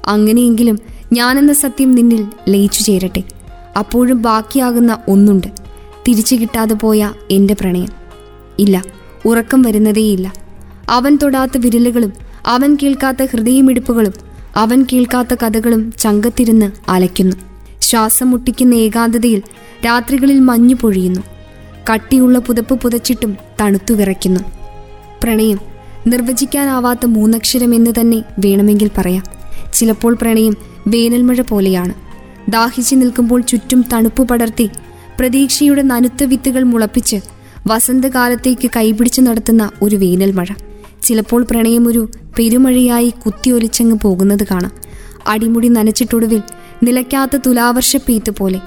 അങ്ങനെയെങ്കിലും 0.06 0.80
ഞാനെന്ന 1.13 1.54
സത്യം 1.54 1.91
നിന്നിൽ 1.91 2.28
ലയിച്ചു 2.50 2.84
ചേരട്ടെ. 2.84 3.24
അപ്പോഴും 3.78 4.22
ബാക്കിയാകുന്ന 4.22 4.98
ഒന്നുണ്ട്. 5.08 5.48
തിരിച്ചു 6.08 6.36
കിട്ടാതെ 6.36 6.74
പോയ 6.74 7.12
എന്റെ 7.32 7.54
പ്രണയം. 7.54 7.89
ഇല്ല 8.60 8.84
ഉറക്കം 9.26 9.62
വരുന്നതേയില്ല. 9.62 10.34
അവൻ 10.89 11.17
തൊടാത്ത 11.24 11.52
വിരലുകളും 11.58 12.13
അവൻ 12.46 12.78
കേൾക്കാത്ത 12.84 13.24
ഹൃദയമിടിപ്പുകളും 13.24 14.33
അവൻ 14.56 14.86
കേൾക്കാത്ത 14.94 15.36
കഥകളും 15.44 15.94
ചങ്കത്തിരുന്ന് 16.00 16.72
അലയ്ക്കുന്നു. 16.88 17.36
ശ്വാസം 17.82 18.32
മുട്ടിക്കുന്ന 18.32 18.74
ഏകാന്തതയിൽ 18.74 19.42
രാത്രികളിൽ 19.86 20.39
മഞ്ഞു 20.39 20.76
പൊഴിയുന്നു. 20.76 21.22
കട്ടിയുള്ള 21.94 22.39
പുതപ്പ് 22.39 22.82
പുതച്ചിട്ടും 22.82 23.38
തണുത്തു 23.62 23.94
വിറയ്ക്കുന്നു. 23.94 24.39
പ്രണയം 25.24 25.60
നിർവചിക്കാനാവാത്ത 26.08 27.06
മൂന്നക്ഷരം 27.06 27.76
എന്ന് 27.76 27.92
തന്നെ 28.00 28.24
വേണമെങ്കിൽ 28.39 28.89
പറയാം. 28.98 29.24
ചിലപ്പോൾ 29.74 30.13
പ്രണയം 30.22 30.58
വേനൽമഴ 30.88 31.42
പോലെയാണ്. 31.42 31.94
ദാഹിച്ചു 32.50 32.96
നിൽക്കുമ്പോൾ 32.96 33.42
ചുറ്റും 33.42 33.86
തണുപ്പ് 33.94 34.28
പടർത്തി 34.28 34.70
പ്രതീക്ഷയുടെ 35.20 35.82
നനുത്ത 35.82 36.24
വിത്തുകൾ 36.24 36.63
മുളപ്പിച്ച് 36.63 37.16
വസന്തകാലത്തേക്ക് 37.68 38.70
കൈപിടിച്ചു 38.76 39.22
നടത്തുന്ന 39.22 39.70
ഒരു 39.82 39.96
വേനൽമഴ. 39.96 40.46
ചിലപ്പോൾ 41.04 41.44
പ്രണയം 41.44 41.88
ഒരു 41.88 42.10
പെരുമഴയായി 42.39 43.10
കുത്തിയൊലിച്ചങ്ങ് 43.10 43.98
പോകുന്നത് 44.02 44.44
കാണാം. 44.52 44.72
അടിമുടി 45.28 45.68
നനച്ചിട്ടൊടുവിൽ 45.68 46.42
നിലയ്ക്കാത്ത 46.84 47.38
തുലാവർഷ 47.48 47.96
പെയ്ത്ത് 47.96 48.32
പോലെ. 48.32 48.60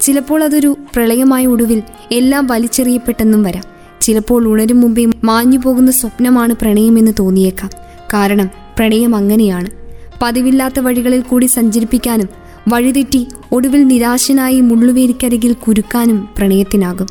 ചിലപ്പോൾ 0.00 0.44
അതൊരു 0.44 0.76
പ്രളയമായ 0.94 1.46
ഒടുവിൽ 1.46 1.82
എല്ലാം 2.12 2.46
വലിച്ചെറിയപ്പെട്ടെന്നും 2.46 3.42
വരാം. 3.42 3.62
ചിലപ്പോൾ 4.00 4.48
ഉണരും 4.48 4.80
മുമ്പേ 4.80 5.06
മാഞ്ഞു 5.24 5.58
പോകുന്ന 5.58 5.90
സ്വപ്നമാണ് 5.90 6.54
പ്രണയമെന്ന് 6.54 7.12
തോന്നിയേക്കാം. 7.18 7.70
കാരണം 8.14 8.50
പ്രണയം 8.78 9.14
അങ്ങനെയാണ്. 9.14 9.70
പതിവില്ലാത്ത 10.22 10.80
വഴികളിൽ 10.80 11.20
കൂടി 11.20 11.46
സഞ്ചരിപ്പിക്കാനും 11.46 12.28
വഴിതെറ്റി 12.68 13.26
ഒടുവിൽ 13.52 13.86
നിരാശനായി 13.86 14.60
മുള്ളുവേലിക്കരികിൽ 14.60 15.52
കുരുക്കാനും 15.52 16.28
പ്രണയത്തിനാകും. 16.36 17.06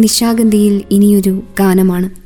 നിശാഗന്ധിയിൽ 0.00 0.82
ഇനിയൊരു 0.90 1.42
ഗാനമാണ്. 1.58 2.25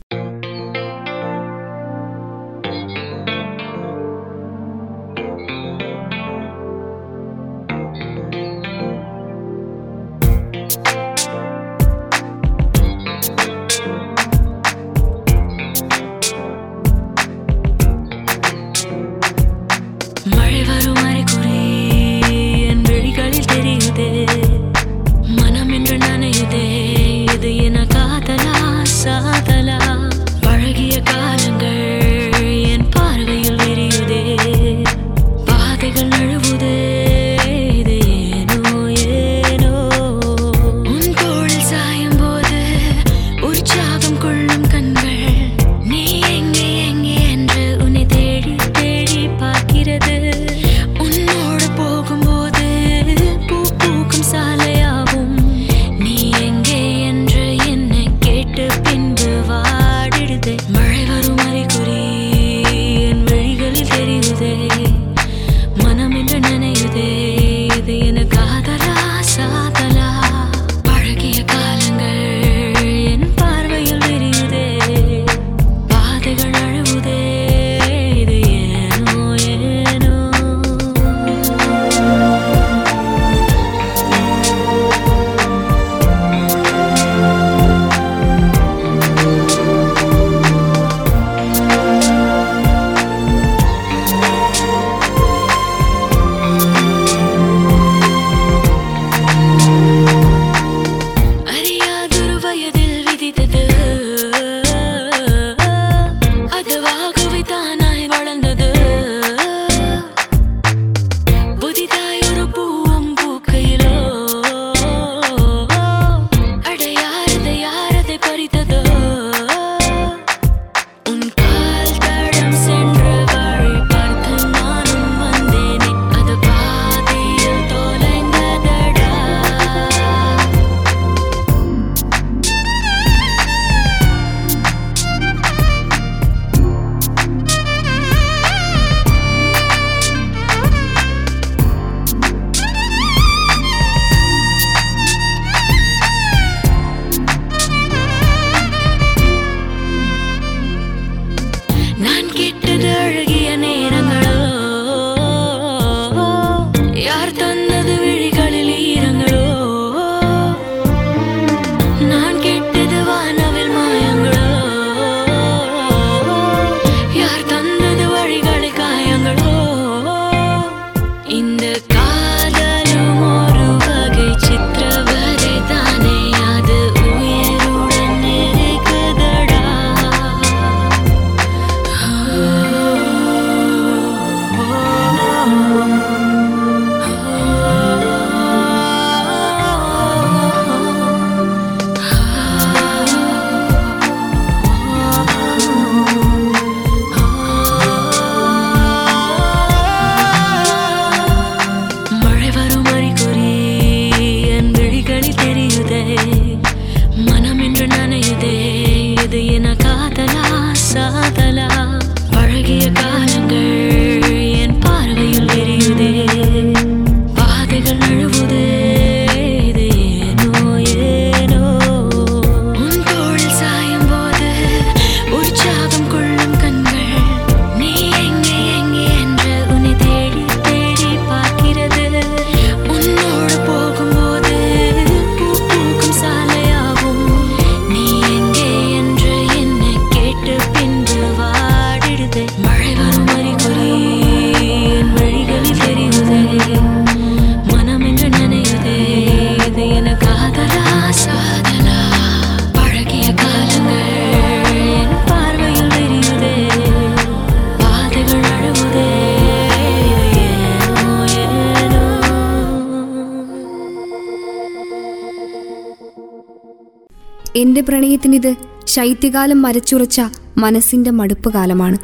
ശൈത്യകാലം 268.90 269.62
മരച്ചുറച്ച 269.62 270.20
മനസ്സിന്റെ 270.58 271.10
മടുപ്പ് 271.10 271.52
കാലമാണ് 271.52 271.98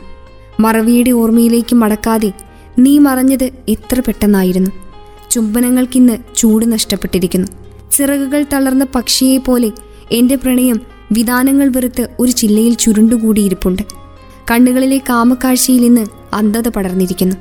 മറവിയുടെ 0.63 1.11
ഓർമ്മയിലേക്ക് 1.11 1.75
മടക്കാതെ 1.75 2.33
നീ 2.79 2.99
മറഞ്ഞത് 2.99 3.51
എത്ര 3.69 4.01
പെട്ടെന്നായിരുന്നു. 4.01 4.71
ചുംബനങ്ങൾക്കിന്ന് 5.31 6.17
ചൂട് 6.37 6.73
നഷ്ടപ്പെട്ടിരിക്കുന്നു. 6.73 7.49
ചിറകുകൾ 7.93 8.45
തളർന്ന 8.53 8.87
പക്ഷിയെ 8.95 9.39
പോലെ 9.39 9.71
എന്റെ 10.13 10.35
പ്രണയം 10.35 10.81
വിധാനങ്ങൾ 11.13 11.69
വെറുത്ത് 11.69 12.09
ഒരു 12.21 12.31
ചില്ലയിൽ 12.31 12.75
ചുരുണ്ടുകൂടിയിരിപ്പുണ്ട്. 12.75 13.83
കണ്ണുകളിലെ 14.51 14.99
കാമക്കാഴ്ചയിൽ 14.99 15.85
ഇന്ന് 15.85 16.07
അന്ധത 16.33 16.69
പടർന്നിരിക്കുന്നു. 16.69 17.37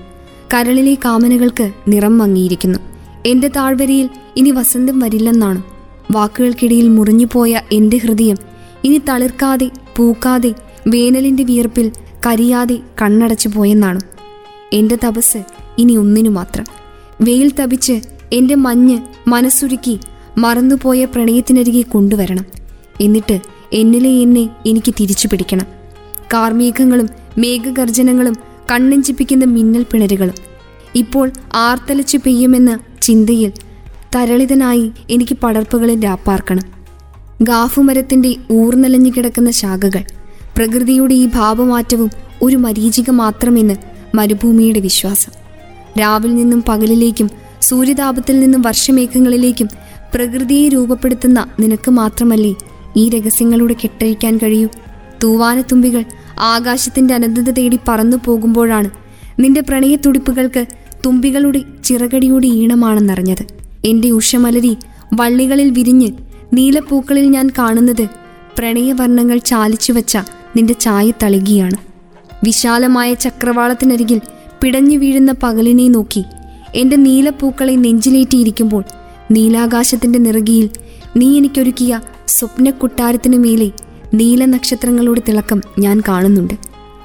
കരളിലെ 0.54 0.94
കാമനകൾക്ക് 0.94 1.72
നിറം 1.88 2.18
മങ്ങിയിരിക്കുന്നു. 2.18 2.80
എന്റെ 3.26 3.48
താഴ്വരയിൽ 3.48 4.10
ഇനി 4.38 4.52
വസന്തം 4.52 5.00
വരില്ലെന്നാണ്. 5.00 5.64
വാക്കുകൾക്കിടയിൽ 6.12 6.88
മുറിഞ്ഞുപോയ 6.88 7.62
എന്റെ 7.72 7.98
ഹൃദയം 7.98 8.55
ഇനി 8.86 9.02
തളിർക്കാതെ 9.10 9.72
പൂക്കാതെ 9.98 10.56
വേനലിന്റെ 10.88 11.44
വിയർപ്പിൽ 11.44 11.92
കരിയാതെ 12.26 12.80
കണ്ണടച്ചു 13.02 13.50
പോയെന്നാണ്. 13.50 14.00
എന്റെ 14.74 14.98
തപസ് 15.04 15.38
ഇനി 15.78 15.94
ഒന്നിനു 15.94 16.30
മാത്രം. 16.30 16.66
വെയിൽ 17.22 17.52
തപിച്ച് 17.60 18.02
എന്റെ 18.34 18.56
മഞ്ഞ് 18.56 19.00
മനസ്സുരുക്കി 19.28 20.00
മറന്നുപോയ 20.38 21.06
പ്രണയത്തിനരികെ 21.06 21.82
കൊണ്ടുവരണം. 21.82 22.46
എന്നിട്ട് 23.02 23.42
എന്നിലെ 23.74 24.10
എന്നെ 24.10 24.50
എനിക്ക് 24.66 24.94
തിരിച്ചു 25.00 25.28
പിടിക്കണം. 25.28 25.66
കാർമേഘങ്ങളും 26.34 27.10
മേഘഗർജനങ്ങളും 27.38 28.36
കണ്ണഞ്ചിപ്പിക്കുന്ന 28.72 29.46
മിന്നൽ 29.46 29.86
പിണരുകളും. 29.92 30.36
ഇപ്പോൾ 30.96 31.32
ആർത്തലച്ചു 31.56 32.18
പെയ്യുമെന്ന 32.18 32.80
ചിന്തയിൽ 33.02 33.52
തരളിതനായി 34.16 34.92
എനിക്ക് 35.10 35.38
പടർപ്പുകളിൽ 35.38 36.04
രാപ്പാർക്കണം. 36.04 36.75
ഗാഫുമരത്തിന്റെ 37.42 38.36
ഊർന്നലഞ്ഞു 38.52 39.12
കിടക്കുന്ന 39.18 39.52
ശാഖകൾ. 39.52 40.04
പ്രകൃതിയുടെ 40.58 41.14
ഈ 41.14 41.26
ഭാവമാറ്റവും 41.26 42.10
ഒരു 42.42 42.56
മരീചിക 42.56 43.10
മാത്രമെന്ന് 43.10 43.74
മരുഭൂമിയുടെ 44.16 44.80
വിശ്വാസം. 44.80 45.32
രാവിൽ 46.00 46.36
നിന്നും 46.36 46.64
പകലിലേക്കും 46.68 47.30
സൂര്യതാപത്തിൽ 47.62 48.40
നിന്നും 48.40 48.62
വർഷമേഘങ്ങളിലേക്കും 48.62 49.70
പ്രകൃതിയെ 50.16 50.70
രൂപപ്പെടുത്തുന്ന 50.70 51.46
നിനക്ക് 51.60 51.92
മാത്രമല്ലേ 51.92 52.56
ഈ 52.98 53.10
രഹസ്യങ്ങളുടെ 53.10 53.74
കെട്ടഴിക്കാൻ 53.74 54.38
കഴിയൂ? 54.38 54.68
തൂവാനത്തുമ്പികൾ 55.24 56.04
ആകാശത്തിന്റെ 56.40 57.14
അനന്തത 57.14 57.50
തേടി 57.50 57.80
പറന്നു 57.88 58.18
പോകുമ്പോഴാണ് 58.26 58.90
നിന്റെ 59.40 59.62
പ്രണയത്തുടിപ്പുകൾക്ക് 59.62 60.66
തുമ്പികളുടെ 61.06 61.62
ചിറകടിയുടെ 61.84 62.48
ഈണമാണെന്നറിഞ്ഞത്. 62.48 63.46
എന്റെ 63.86 64.12
ഉഷമലരി 64.12 64.78
വള്ളികളിൽ 65.14 65.70
വിരിഞ്ഞ് 65.70 66.12
നീലപ്പൂക്കളിൽ 66.56 67.26
ഞാൻ 67.30 67.50
കാണുന്നത് 67.60 68.08
പ്രണയവർണങ്ങൾ 68.58 69.38
ചാലിച്ചു 69.38 69.94
വച്ച 69.94 70.18
നിന്റെ 70.56 70.74
ചായ 70.74 71.12
തളികിയാണ്. 71.24 71.78
വിശാലമായ 72.44 73.14
ചക്രവാളത്തിനരികിൽ 73.14 74.22
പിടഞ്ഞു 74.62 74.98
വീഴുന്ന 74.98 75.36
പകലിനെ 75.44 75.88
നോക്കി 75.88 76.24
എന്റെ 76.76 76.96
നീലപ്പൂക്കളെ 76.96 77.76
നെഞ്ചിലേറ്റിയിരിക്കുമ്പോൾ 77.76 78.84
നീലാകാശത്തിന്റെ 79.32 80.20
നിറകിയിൽ 80.20 80.70
നീ 81.18 81.38
എനിക്കൊരുക്കിയ 81.38 82.02
സ്വപ്നക്കുട്ടാരത്തിനു 82.28 83.38
മേലെ 83.38 83.72
നീല 84.14 84.46
നക്ഷത്രങ്ങളുടെ 84.46 85.22
തിളക്കം 85.28 85.62
ഞാൻ 85.80 86.04
കാണുന്നുണ്ട്. 86.08 86.54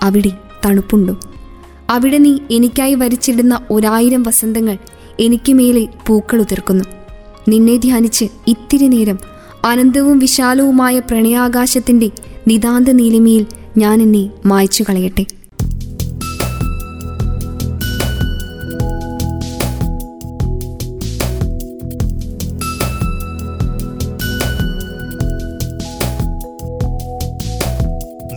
അവിടെ 0.03 0.31
തണുപ്പുണ്ടോ? 0.67 1.21
അവിടെ 1.91 2.19
നീ 2.19 2.39
എനിക്കായി 2.51 2.95
വരിച്ചിടുന്ന 2.95 3.61
ഒരായിരം 3.71 4.23
വസന്തങ്ങൾ 4.23 4.79
എനിക്ക് 5.21 5.53
മേലെ 5.53 5.89
പൂക്കൾ 6.07 6.41
ഉതിർക്കുന്നു. 6.41 6.85
നിന്നെ 7.49 7.77
ധ്യാനിച്ച് 7.77 8.25
ഇത്തിരി 8.47 8.87
നേരം 8.87 9.30
അനന്തവും 9.65 10.19
വിശാലവുമായ 10.19 10.99
പ്രണയാകാശത്തിന്റെ 10.99 12.11
നിതാന്ത 12.49 12.89
നീലിമയിൽ 12.89 13.47
ഞാൻ 13.77 14.03
എന്നെ 14.03 14.31
മായ്ച്ചു 14.47 14.85
കളയട്ടെ. 14.89 15.27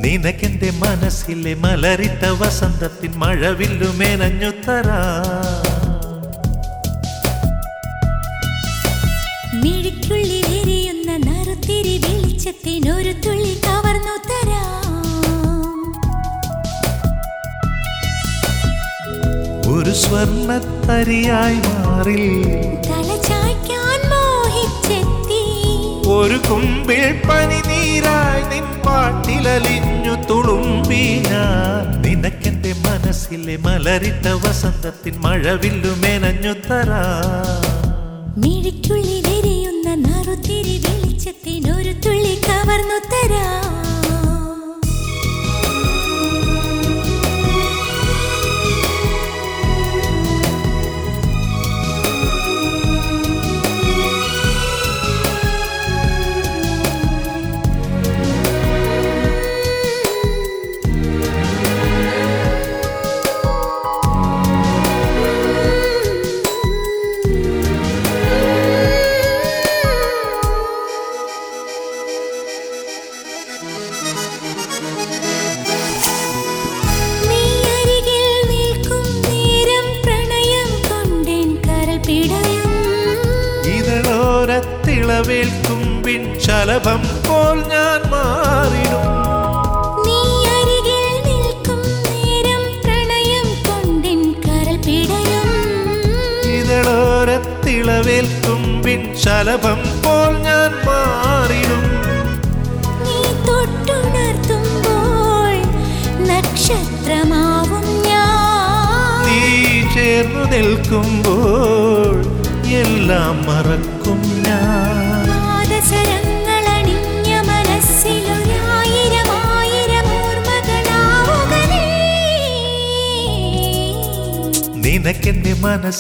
നിനക്കെന്റെ 0.06 0.72
മനസ്സിലെ 0.72 1.54
മലരിത്ത 1.54 2.26
വസന്തത്തിൻ 2.30 3.12
മഴവില്ലു 3.12 3.88
മേനഞ്ഞു 3.98 4.50
തരാ. 4.50 5.63
വെളിച്ചത്തിനൊരു 12.44 13.12
തുള്ളി 13.26 13.52
കവർന്നു 13.66 14.16
തരാം. 14.30 14.96
ഒരു 19.74 19.94
സ്വർണത്തരിയായി 20.02 21.60
മാറി 21.68 22.26
തലചായ്ക്കാൻ 22.88 24.02
മോഹിച്ചെത്തി. 24.12 25.40
ഒരു 26.18 26.40
കുമ്പിൾ 26.48 27.06
പനിനീരായി 27.28 28.44
നിൻ 28.52 28.68
പാട്ടിലലിഞ്ഞു 28.88 30.16
തുളുമ്പി 30.32 31.04
ഞാൻ. 31.30 31.88
നിനക്കെന്റെ 32.06 32.74
മനസ്സിലെ 32.88 33.58
മലരിട്ട 33.68 34.26
വസന്തത്തിൻ 34.44 35.16
മഴവില്ലു 35.28 35.94
മെനഞ്ഞു 36.04 36.56
തരാ. 36.68 37.04
മിഴിക്കുള്ളിലെരിയുന്ന 38.44 39.88
നറുതിരി 40.06 40.78
വെളിച്ചത്തിനൊരു 40.86 41.94
കവർന്നു 42.66 42.98
തരാം 43.12 43.83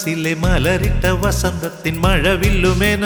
മനസ്സിലെ 0.03 0.31
മലരിട്ട 0.35 1.03
വസന്തത്തിൻ 1.21 1.95
മഴവില്ലുമേനഞ്ഞു 2.03 3.02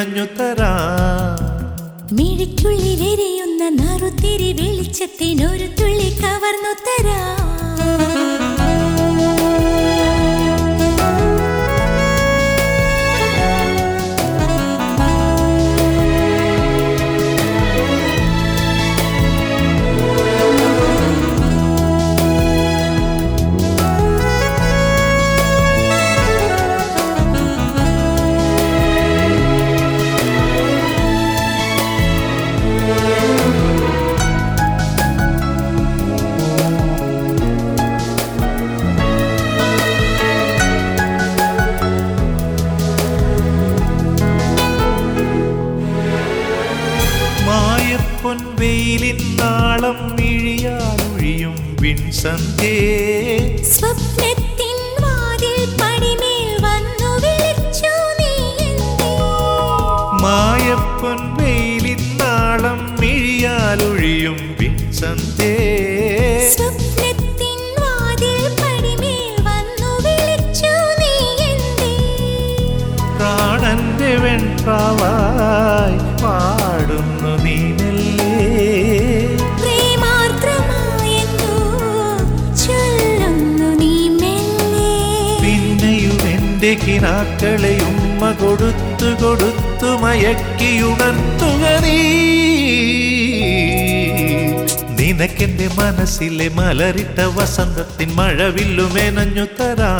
നിനക്കെന്റെ 95.17 95.67
മനസ്സിലെ 95.77 96.47
മലരിട്ട 96.57 97.19
വസന്തത്തിൻ 97.35 98.09
മഴവില്ലുമെനഞ്ഞു 98.17 99.45
തരാ. 99.59 99.93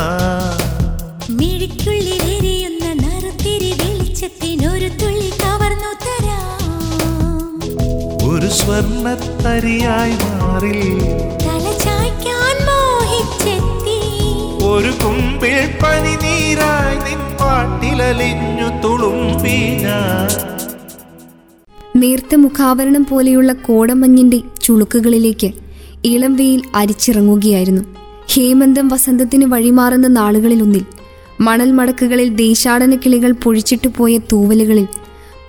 മിഴിക്കുള്ളിൽ 1.38 2.22
എരിയുന്ന 2.34 2.84
നറുത്തിരി 3.00 3.70
വെളിച്ചത്തിനൊരു 3.80 4.88
തുള്ളി 5.00 5.30
കവർന്നു 5.42 5.92
തരാ. 6.04 6.38
ഒരു 8.30 8.50
സ്വർണത്തരിയായി 8.60 10.16
മാറി 10.28 10.78
തല 11.46 11.64
ചായ്ക്കാൻ 11.84 12.56
മോഹിച്ചെത്തി. 12.68 13.98
ഒരു 14.70 14.92
കുമ്പിൽ 15.02 15.58
പനിനീരായി 15.82 16.98
നിൻ 17.06 17.22
പാട്ടിലലിഞ്ഞു 17.40 18.57
നേർത്ത 22.28 22.40
മുഖാവരണം 22.40 23.06
പോലെയുള്ള 23.10 23.52
കോടമഞ്ഞിന്റെ 23.52 24.38
ചുളുക്കുകളിലേക്ക് 24.62 25.48
ഇളം 26.04 26.32
വെയിൽ 26.36 26.62
അരിച്ചിറങ്ങുകയായിരുന്നു. 26.74 27.82
ഹേമന്തം 28.32 28.88
വസന്തത്തിന് 28.88 29.44
വഴിമാറുന്ന 29.44 30.06
നാളുകളിലൊന്നിൽ 30.06 30.82
മണൽ 31.40 31.70
മടക്കുകളിൽ 31.70 32.28
ദേശാടന 32.36 32.96
കിളികൾ 32.96 33.32
പൊഴിച്ചിട്ടു 33.32 33.88
പോയ 33.96 34.18
തൂവലുകളിൽ 34.32 34.86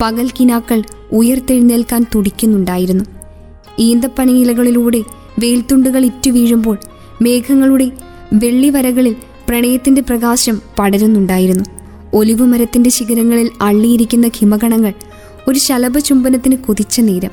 പകൽ 0.02 0.30
കിനാക്കൾ 0.40 0.84
ഉയർത്തെഴുന്നേൽക്കാൻ 1.12 2.06
തുടിക്കുന്നുണ്ടായിരുന്നു. 2.16 3.04
ഈന്തപ്പനയിലകളിലൂടെ 3.80 5.04
വെയിൽത്തുണ്ടുകൾ 5.40 6.06
ഇറ്റു 6.06 6.32
വീഴുമ്പോൾ 6.32 6.78
മേഘങ്ങളുടെ 7.22 7.92
വെള്ളിവരകളിൽ 8.34 9.16
പ്രണയത്തിന്റെ 9.50 10.02
പ്രകാശം 10.02 10.62
പടരുന്നുണ്ടായിരുന്നു. 10.80 11.64
ഒലിവുമരത്തിന്റെ 12.14 12.90
ശിഖരങ്ങളിൽ 12.90 13.50
അള്ളിയിരിക്കുന്ന 13.62 14.28
ഹിമഗണങ്ങൾ 14.38 14.94
ഒരു 15.50 15.60
ശലഭചുംബനത്തിന് 15.60 16.56
കൊതിച്ച 16.56 17.02
നേരം 17.02 17.30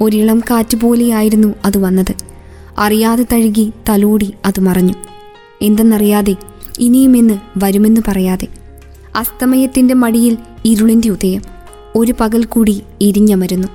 ഒരിളം 0.00 0.40
കാറ്റ് 0.50 0.76
പോലെയായിരുന്നു 0.76 1.54
അത് 1.64 1.78
വന്നത്. 1.78 2.14
അറിയാതെ 2.78 3.26
തഴുകി 3.32 3.72
തലോടി 3.88 4.32
അത് 4.44 4.60
മറഞ്ഞു. 4.60 4.92
എന്തെന്നറിയാതെ 5.62 6.36
ഇനിയുമെന്ന് 6.78 7.38
വരുമെന്ന് 7.56 8.00
പറയാതെ. 8.08 8.48
അസ്തമയത്തിന്റെ 9.16 9.94
മടിയിൽ 9.94 10.36
ഇരുളിന്റെ 10.64 11.08
ഉദയം. 11.08 11.42
ഒരു 11.96 12.14
പകൽ 12.20 12.44
കൂടി 12.44 12.82
ഇരിഞ്ഞമരുന്നു. 13.00 13.68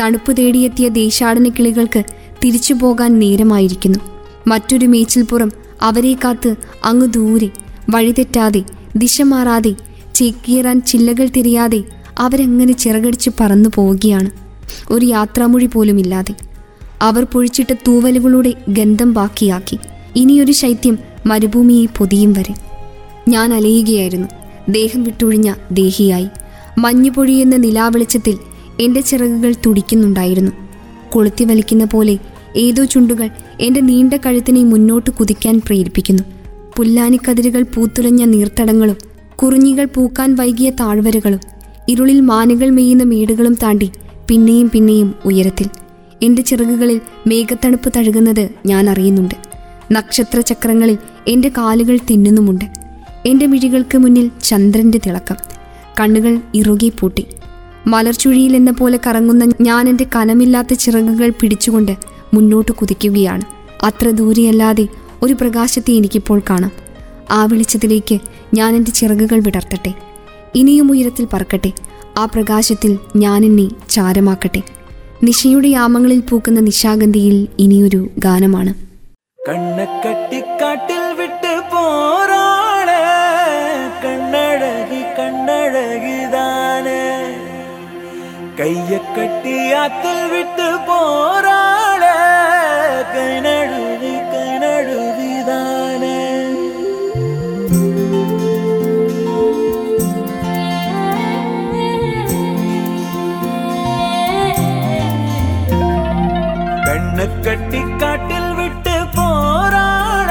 തണുപ്പ് 0.00 0.36
തേടിയെത്തിയ 0.36 0.88
ദേശാടന 0.88 1.48
കിളികൾക്ക് 1.48 2.04
തിരിച്ചു 2.44 2.74
പോകാൻ 2.74 3.18
നേരമായിരിക്കുന്നു. 3.18 3.98
മറ്റൊരു 4.46 4.86
മേച്ചിൽപ്പുറം 4.86 5.52
അവരെ 5.82 6.16
കാത്ത് 6.24 6.54
അങ്ങ് 6.84 7.12
ദൂരെ 7.12 7.50
വഴിതെറ്റാതെ 7.90 8.62
ദിശ 8.96 9.22
മാറാതെ 9.22 9.74
ചേക്കീറാൻ 10.14 10.80
ചില്ലകൾ 10.80 11.26
തിരിയാതെ 11.26 11.82
അവരങ്ങനെ 12.18 12.72
ചിറകടിച്ച് 12.72 13.30
പറന്നു 13.40 13.68
പോവുകയാണ്. 13.74 14.30
ഒരു 14.90 15.06
യാത്രാമൊഴി 15.06 15.66
പോലുമില്ലാതെ 15.66 16.34
അവർ 17.02 17.24
പൊഴിച്ചിട്ട 17.24 17.72
തൂവലുകളുടെ 17.72 18.54
ഗന്ധം 18.68 19.14
ബാക്കിയാക്കി. 19.14 19.78
ഇനിയൊരു 20.16 20.52
ശൈത്യം 20.52 20.98
മരുഭൂമിയെ 21.26 21.86
പൊതിയും 21.86 22.32
വരെ. 22.32 22.54
ഞാൻ 23.28 23.54
അലയുകയായിരുന്നു. 23.54 24.28
ദേഹം 24.68 25.04
വിട്ടൊഴിഞ്ഞ 25.04 25.54
ദേഹിയായി. 25.72 26.28
മഞ്ഞു 26.78 27.10
പൊഴിയുന്ന 27.10 27.56
നിലാവെളിച്ചത്തിൽ 27.56 28.38
എന്റെ 28.80 29.00
ചിറകുകൾ 29.00 29.54
തുടിക്കുന്നുണ്ടായിരുന്നു. 29.66 30.52
കൊളുത്തി 31.10 31.44
വലിക്കുന്ന 31.44 31.84
പോലെ 31.84 32.18
ഏതോ 32.56 32.84
ചുണ്ടുകൾ 32.84 33.30
എന്റെ 33.60 33.80
നീണ്ട 33.80 34.14
കഴുത്തിനെ 34.14 34.64
മുന്നോട്ട് 34.64 35.10
കുതിക്കാൻ 35.10 35.62
പ്രേരിപ്പിക്കുന്നു. 35.66 36.22
പുല്ലാനിക്കതിരുകൾ 36.76 37.62
പൂത്തുലഞ്ഞ 37.62 38.24
നീർത്തടങ്ങളും 38.24 38.96
കുറിഞ്ഞികൾ 39.36 39.84
പൂക്കാൻ 39.84 40.34
വൈകിയ 40.34 40.70
താഴ്വരകളും 40.70 41.40
ഇരുളിൽ 41.88 42.20
മാനുകൾ 42.20 42.70
മെയ്യുന്ന 42.70 43.02
മേടുകളും 43.02 43.54
താണ്ടി 43.54 43.90
പിന്നെയും 44.28 44.70
പിന്നെയും 44.70 45.14
ഉയരത്തിൽ. 45.24 45.66
എന്റെ 46.22 46.42
ചിറകുകളിൽ 46.42 47.00
മേഘത്തണുപ്പ് 47.26 47.92
തഴുകുന്നത് 47.96 48.48
ഞാൻ 48.66 48.90
അറിയുന്നുണ്ട്. 48.90 49.34
നക്ഷത്ര 49.92 50.40
ചക്രങ്ങളിൽ 50.40 50.98
എന്റെ 51.28 51.48
കാലുകൾ 51.48 51.98
തിന്നുന്നുമുണ്ട്. 52.10 52.64
എന്റെ 53.26 53.46
മിഴികൾക്ക് 53.46 53.98
മുന്നിൽ 53.98 54.30
ചന്ദ്രന്റെ 54.42 55.00
തിളക്കം. 55.06 55.36
കണ്ണുകൾ 56.00 56.38
ഇറുകി 56.54 56.92
പൂട്ടി. 57.00 57.26
മലർച്ചുഴിയിൽ 57.86 58.56
എന്ന 58.56 58.70
പോലെ 58.70 58.98
കറങ്ങുന്ന 59.06 59.52
ഞാൻ 59.60 59.88
എന്റെ 59.88 60.06
കനമില്ലാത്ത 60.16 60.74
ചിറകുകൾ 60.74 61.32
പിടിച്ചുകൊണ്ട് 61.40 61.96
മുന്നോട്ട് 62.34 62.72
കുതിക്കുകയാണ്. 62.72 63.42
അത്ര 63.84 64.10
ദൂരെയല്ലാതെ 64.10 64.88
ഒരു 65.22 65.32
പ്രകാശത്തെ 65.32 65.92
എനിക്കിപ്പോൾ 65.92 66.42
കാണാം. 66.50 66.70
ആ 67.30 67.44
വെളിച്ചത്തിലേക്ക് 67.44 68.18
ഞാൻ 68.54 68.76
എന്റെ 68.76 68.90
ചിറകുകൾ 68.90 69.40
വിടർത്തട്ടെ. 69.40 70.05
ഇനിയും 70.56 70.90
ഉയരത്തിൽ 70.90 71.24
പറക്കട്ടെ. 71.32 71.70
ആ 72.18 72.24
പ്രകാശത്തിൽ 72.24 72.92
ഞാൻ 73.16 73.40
എന്നെ 73.44 73.66
ചാരമാക്കട്ടെ. 73.90 74.62
നിശയുടെ 75.24 75.68
യാമങ്ങളിൽ 75.68 76.20
പൂക്കുന്ന 76.20 76.60
നിശാഗന്ധിയിൽ 76.60 77.36
ഇനിയൊരു 77.58 78.00
ഗാനമാണ്. 78.18 78.72
കണ്ണക്കട്ടിക്കാട്ടിൽ 79.48 81.02
വിട്ട് 81.18 81.52
പോറാൾ 81.72 82.88
കണ്ണഴകി 84.04 85.02
കണ്ണഴകിതാന് 85.18 86.98
കയ്യക്കട്ടിയാത്തിൽ 88.60 90.18
വിട്ട് 90.32 90.68
പോറാൾ 90.88 92.02
കൈനഴുകി 93.14 93.85
கட்டி 107.46 107.80
காட்டில் 107.98 108.54
விட்டு 108.54 108.94
போராட. 109.14 110.30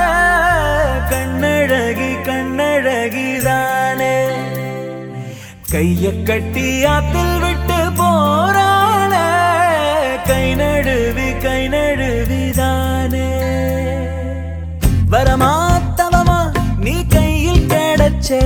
கண்ணழகி 1.09 2.09
கண்ணழகிதானே. 2.27 4.15
கைய 5.71 6.23
கட்டி 6.23 6.85
ஆத்தில் 6.85 7.39
விட்டு 7.39 7.91
போராட. 7.95 9.13
கை 10.25 10.55
நழுவி 10.55 11.29
கை 11.37 11.67
நழுவிதானே. 11.67 13.29
வரமா 15.11 15.53
தவமா 15.95 16.39
நீ 16.77 17.05
கையில் 17.05 17.67
கிடைச்சே 17.67 18.43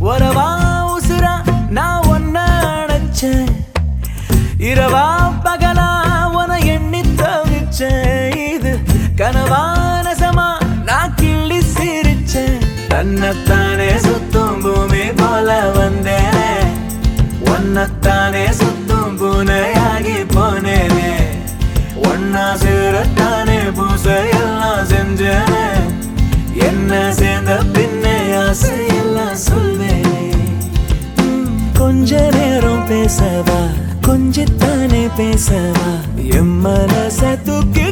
உறவா 0.00 0.48
உசுரா 0.94 1.34
நான் 1.70 2.02
ஒன்ன 2.02 2.36
அணைச்சேன். 2.76 3.52
இரவா 4.58 5.06
கனவானசமா 9.20 10.46
நான் 10.84 11.14
கிள்ளி 11.14 11.58
சிரிச்சேன். 11.74 12.60
தன்னைத்தானே 12.88 13.88
சுத்தும் 13.96 14.60
பூமி 14.60 15.04
போல 15.18 15.48
வந்தேனே. 15.76 16.52
ஒன்னத்தானே 17.52 18.44
சுத்தும் 18.60 19.16
பூனையாகி 19.20 20.16
போனேனே. 20.34 21.10
ஒன்னா 22.10 22.46
சேரத்தானே 22.62 23.58
பூசை 23.78 24.16
எல்லாம் 24.40 24.86
செஞ்சேனே. 24.92 25.66
என்ன 26.68 27.12
சேர்ந்த 27.12 27.62
பின்னே 27.72 28.16
ஆசை 28.36 28.86
எல்லாம் 28.86 29.36
சொல்வேனே 29.46 30.24
கொஞ்ச 31.78 32.30
நேரம் 32.30 32.86
பேசவா? 32.88 33.60
கொஞ்சத்தானே 34.08 35.04
பேசவா? 35.18 35.90
என் 36.38 36.54
மனச 36.64 37.20
தூக்கி 37.42 37.86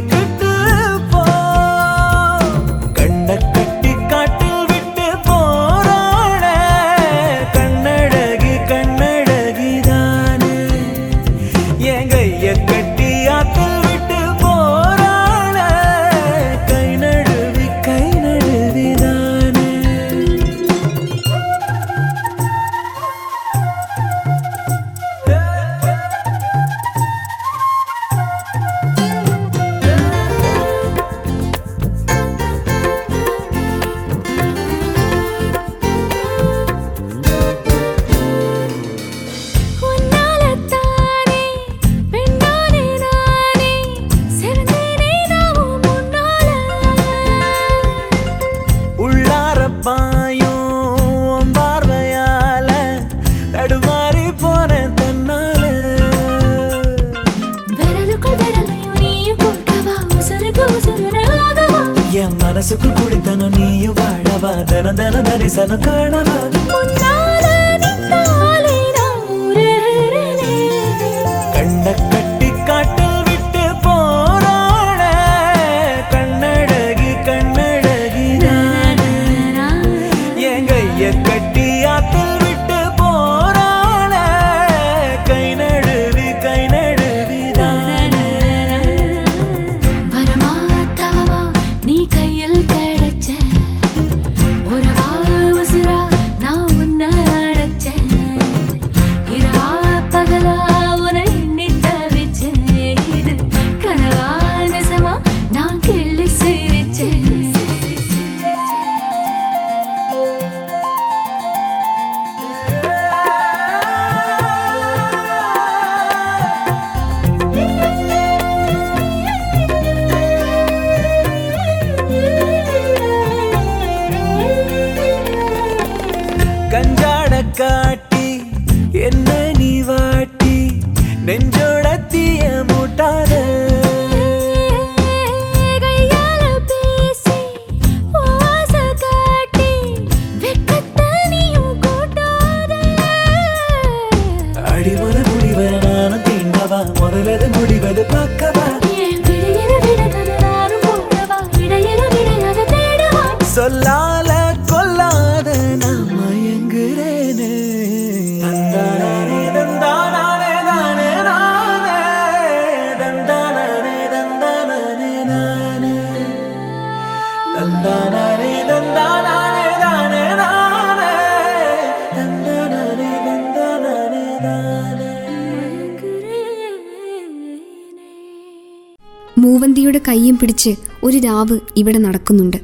കയ്യും 180.09 180.39
പിടിച്ച് 180.39 180.77
ഒരു 181.05 181.19
രാവ് 181.19 181.59
ഇവിടെ 181.77 181.99
നടക്കുന്നുണ്ട്. 181.99 182.57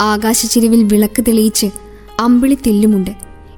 ആകാശച്ചിരിവിൽ 0.00 0.84
വിളക്ക് 0.84 1.22
തെളിയിച്ച് 1.28 1.70
അമ്പിളി 2.20 2.54
തെല്ലുമുണ്ട്. 2.54 3.10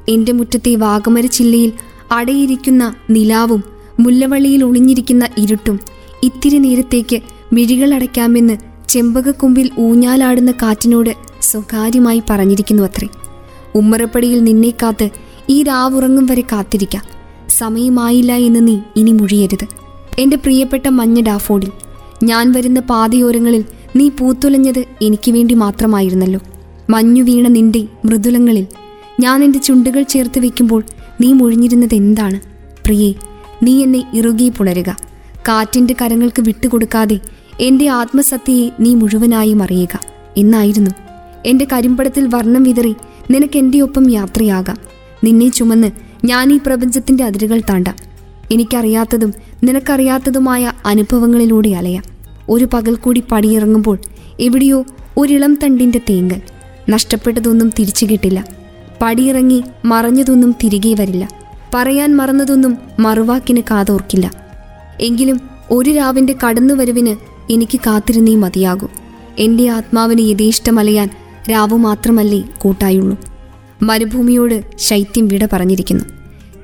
എന്റെ 0.08 0.32
മുറ്റത്തെ 0.32 0.74
വാഗമര 0.74 1.26
ചില്ലയിൽ 1.26 1.72
അടയിരിക്കുന്ന 2.12 2.94
നിലാവും 3.10 3.64
മുല്ലവള്ളിയിൽ 4.00 4.64
ഒളിഞ്ഞിരിക്കുന്ന 4.64 5.28
ഇരുട്ടും 5.38 5.80
ഇത്തിരി 6.22 6.58
നേരത്തേക്ക് 6.58 7.20
മിഴികളടയ്ക്കാമെന്ന് 7.52 8.56
ചെമ്പകക്കൊമ്പിൽ 8.88 9.70
ഊഞ്ഞാലാടുന്ന 9.78 10.52
കാറ്റിനോട് 10.52 11.14
സ്വകാര്യമായി 11.42 12.22
പറഞ്ഞിരിക്കുന്നു 12.30 12.82
അത്രേ. 12.82 13.08
ഉമ്മറപ്പടിയിൽ 13.74 14.44
നിന്നെ 14.44 14.70
കാത്ത് 14.70 15.08
ഈ 15.48 15.62
രാവുറങ്ങും 15.62 16.26
വരെ 16.26 16.40
കാത്തിരിക്കാം. 16.40 17.04
സമയമായില്ല 17.48 18.32
എന്ന് 18.32 18.68
നീ 18.68 18.78
ഇനി 18.96 19.10
മുഴിയരുത്. 19.10 19.66
എന്റെ 20.18 20.36
പ്രിയപ്പെട്ട 20.36 20.88
മഞ്ഞ 20.88 21.20
ഡാഫോഡിൽ 21.20 21.72
ഞാൻ 22.22 22.52
വരുന്ന 22.52 22.80
പാതയോരങ്ങളിൽ 22.80 23.64
നീ 23.96 24.08
പൂത്തുലഞ്ഞത് 24.08 24.84
എനിക്ക് 25.02 25.32
വേണ്ടി 25.32 25.54
മാത്രമായിരുന്നല്ലോ. 25.54 26.40
മഞ്ഞു 26.90 27.22
വീണ 27.22 27.48
നിന്റെ 27.48 27.86
മൃദുലങ്ങളിൽ 28.04 28.66
ഞാൻ 29.20 29.44
എന്റെ 29.44 29.58
ചുണ്ടുകൾ 29.58 30.02
ചേർത്ത് 30.02 30.38
വെക്കുമ്പോൾ 30.38 30.82
നീ 31.20 31.32
മുഴിഞ്ഞിരുന്നത് 31.32 31.94
എന്താണ്? 31.94 32.40
പ്രിയേ 32.84 33.14
നീ 33.62 33.82
എന്നെ 33.82 34.04
ഇറുകി 34.14 34.48
പുണരുക. 34.48 34.96
കാറ്റിന്റെ 35.48 35.94
കരങ്ങൾക്ക് 36.02 36.42
വിട്ടുകൊടുക്കാതെ 36.42 37.20
എന്റെ 37.60 37.88
ആത്മസത്യയെ 37.88 38.70
നീ 38.80 38.94
മുഴുവനായും 38.94 39.62
അറിയുക. 39.62 40.00
എന്നായിരുന്നു. 40.36 40.90
എന്റെ 41.46 41.66
കരിമ്പടത്തിൽ 41.72 42.26
വർണം 42.26 42.62
വിതറി 42.62 42.94
നിനക്ക് 43.30 43.58
എന്റെ 43.58 43.80
ഒപ്പം 43.80 44.10
യാത്രയാകാം. 44.10 44.78
നിന്നെ 45.24 45.48
ചുമന്ന് 45.48 45.90
ഞാൻ 46.24 46.52
ഈ 46.52 46.60
പ്രപഞ്ചത്തിന്റെ 46.66 47.24
അതിരുകൾ 47.24 47.60
താണ്ടാം. 47.60 47.94
എനിക്കറിയാത്തതും 48.52 49.34
നിനക്കറിയാത്തതുമായ 49.64 50.72
അനുഭവങ്ങളിലൂടെ 50.86 51.68
അലയാം. 51.68 52.11
ഒരു 52.48 52.68
പകൽ 52.72 52.94
കൂടി 52.94 53.22
പടിയിറങ്ങുമ്പോൾ 53.32 53.98
എവിടെയോ 54.40 54.84
ഒരിളം 55.18 55.58
തണ്ടിന്റെ 55.62 56.00
തേങ്ങൽ 56.10 56.40
നഷ്ടപ്പെട്ടതൊന്നും 56.90 57.70
തിരിച്ചു 57.78 58.06
കിട്ടില്ല. 58.06 58.44
പടിയിറങ്ങി 59.02 59.62
മറഞ്ഞതൊന്നും 59.84 60.54
തിരികെ 60.64 60.94
വരില്ല. 61.00 61.28
പറയാൻ 61.74 62.16
മറന്നതൊന്നും 62.16 62.78
മറുവാക്കിന് 62.98 63.62
കാതോർക്കില്ല. 63.70 64.32
എങ്കിലും 65.00 65.40
ഒരു 65.70 65.90
രാവിന്റെ 65.90 66.34
കടന്നുവരവിന് 66.46 67.16
എനിക്ക് 67.52 67.80
കാത്തിരുന്നേ 67.80 68.36
മതിയാകൂ. 68.36 68.88
എന്റെ 69.38 69.68
ആത്മാവിന് 69.68 70.20
യഥേഷ്ടമലയാൻ 70.20 71.10
രാവു 71.50 71.76
മാത്രമല്ലേ 71.76 72.42
കൂട്ടായുള്ളൂ. 72.58 73.16
മരുഭൂമിയോട് 73.82 74.62
ശൈത്യം 74.78 75.28
വിട 75.28 75.48
പറഞ്ഞിരിക്കുന്നു. 75.52 76.04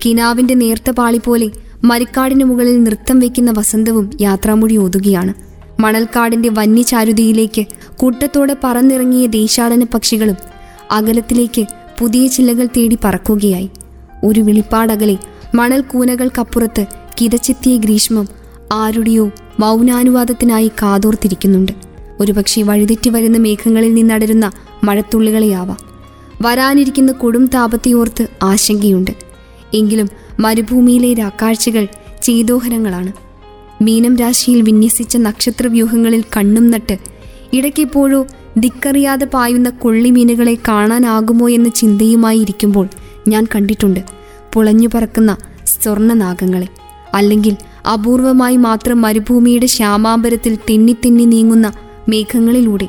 കിനാവിന്റെ 0.06 0.54
നേർത്ത 0.54 0.90
പാളി 0.90 1.20
പോലെ 1.24 1.50
മരിക്കാടിന് 1.84 2.44
മുകളിൽ 2.44 2.84
നൃത്തം 2.84 3.18
വയ്ക്കുന്ന 3.18 3.50
വസന്തവും 3.50 4.10
യാത്രാമൊഴി 4.20 4.76
ഒതുകയാണ്. 4.76 5.47
മണൽക്കാടിന്റെ 5.80 6.48
വന്യചാരുതിയിലേക്ക് 6.48 7.66
കൂട്ടത്തോടെ 7.96 8.56
പറന്നിറങ്ങിയ 8.64 9.26
ദേശാടന 9.26 9.84
പക്ഷികളും 9.94 10.36
അകലത്തിലേക്ക് 10.90 11.66
പുതിയ 12.00 12.26
ചില്ലകൾ 12.26 12.66
തേടി 12.66 12.98
പറക്കുകയായി. 13.04 13.70
ഒരു 14.24 14.40
വിളിപ്പാടകലെ 14.40 15.16
മണൽ 15.54 15.80
കൂനകൾക്കപ്പുറത്ത് 15.80 16.86
കിതച്ചെത്തിയ 17.20 17.76
ഗ്രീഷ്മം 17.76 18.28
ആരുടെയോ 18.72 19.30
മൗനാനുവാദത്തിനായി 19.60 20.68
കാതോർത്തിരിക്കുന്നുണ്ട്. 20.68 21.72
ഒരുപക്ഷെ 22.20 22.62
വഴിതെറ്റി 22.62 23.10
വരുന്ന 23.10 23.38
മേഘങ്ങളിൽ 23.38 23.94
നിന്നടരുന്ന 23.94 24.50
മഴത്തുള്ളികളെയാവാം. 24.84 25.76
വരാനിരിക്കുന്ന 26.42 27.12
കൊടും 27.12 27.46
താപത്തെയോർത്ത് 27.46 28.26
ആശങ്കയുണ്ട്. 28.42 29.10
എങ്കിലും 29.74 30.08
മരുഭൂമിയിലെ 30.40 31.14
രാക്കാഴ്ചകൾ 31.14 31.88
ചേതോഹരങ്ങളാണ്. 32.22 33.27
മീനം 33.82 34.16
രാശിയിൽ 34.16 34.62
വിന്യസിച്ച 34.62 35.16
നക്ഷത്രവ്യൂഹങ്ങളിൽ 35.16 36.24
കണ്ണും 36.36 36.70
നട്ട് 36.70 36.98
ഇടയ്ക്കെപ്പോഴോ 37.52 38.26
ദിക്കറിയാതെ 38.56 39.26
പായുന്ന 39.26 39.70
കൊള്ളിമീനുകളെ 39.70 40.54
കാണാനാകുമോ 40.68 41.48
എന്ന 41.48 41.68
ചിന്തയുമായി 41.68 42.38
ഇരിക്കുമ്പോൾ 42.38 42.88
ഞാൻ 43.28 43.46
കണ്ടിട്ടുണ്ട്. 43.54 44.00
പുളഞ്ഞു 44.54 44.88
പറക്കുന്ന 44.94 45.36
സ്വർണനാഗങ്ങളെ 45.66 46.68
അല്ലെങ്കിൽ 47.14 47.56
അപൂർവമായി 47.92 48.56
മാത്രം 48.56 49.00
മരുഭൂമിയുടെ 49.00 49.66
ശ്യാമാമ്പരത്തിൽ 49.66 50.58
തെന്നി 50.70 50.96
തെന്നി 51.04 51.24
നീങ്ങുന്ന 51.24 51.72
മേഘങ്ങളിലൂടെ 52.08 52.88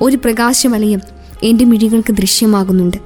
ഒരു 0.00 0.16
പ്രകാശവലയം 0.16 1.00
എന്റെ 1.42 1.64
മിഴികൾക്ക് 1.64 2.12
ദൃശ്യമാകുന്നുണ്ട്. 2.12 2.96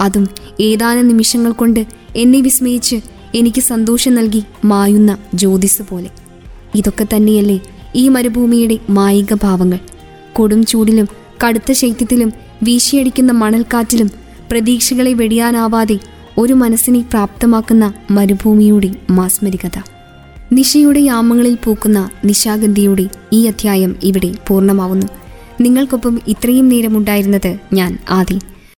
അതും 0.00 0.28
ഏതാനും 0.60 1.08
നിമിഷങ്ങൾ 1.08 1.52
കൊണ്ട് 1.52 1.86
എന്നെ 2.16 2.40
വിസ്മയിച്ച് 2.40 2.96
എനിക്ക് 3.34 3.60
സന്തോഷം 3.60 4.14
നൽകി 4.14 4.42
മായുന്ന 4.64 5.18
ജ്യോതിസ് 5.34 5.82
പോലെ. 5.82 6.10
ഇതൊക്കെ 6.74 7.06
തന്നെയല്ലേ 7.16 7.60
ഈ 7.96 8.08
മരുഭൂമിയുടെ 8.08 8.78
മായിക 8.90 9.34
ഭാവങ്ങൾ. 9.34 9.78
കൊടും 10.32 10.66
ചൂടിലും 10.66 11.08
കടുത്ത 11.44 11.72
ശൈത്യത്തിലും 11.72 12.32
വീശിയടിക്കുന്ന 12.62 13.32
മണൽക്കാറ്റിലും 13.32 14.10
പ്രതീക്ഷകളെ 14.50 15.12
വെടിയാനാവാതെ 15.12 15.98
ഒരു 16.38 16.52
മനസ്സിനെ 16.52 17.00
പ്രാപ്തമാക്കുന്ന 17.00 17.92
മരുഭൂമിയുടെ 18.10 18.90
മാസ്മരികത. 19.10 19.82
നിശയുടെ 20.52 21.00
യാമങ്ങളിൽ 21.00 21.58
പൂക്കുന്ന 21.64 22.10
നിശാഗന്ധിയുടെ 22.24 23.08
ഈ 23.32 23.46
അധ്യായം 23.46 23.96
ഇവിടെ 24.02 24.32
പൂർണമാവുന്നു. 24.48 25.06
നിങ്ങൾക്കൊപ്പം 25.60 26.20
ഇത്രയും 26.28 26.68
നേരമുണ്ടായിരുന്നത് 26.68 27.56
ഞാൻ 27.72 27.98
ആദി. 28.10 28.40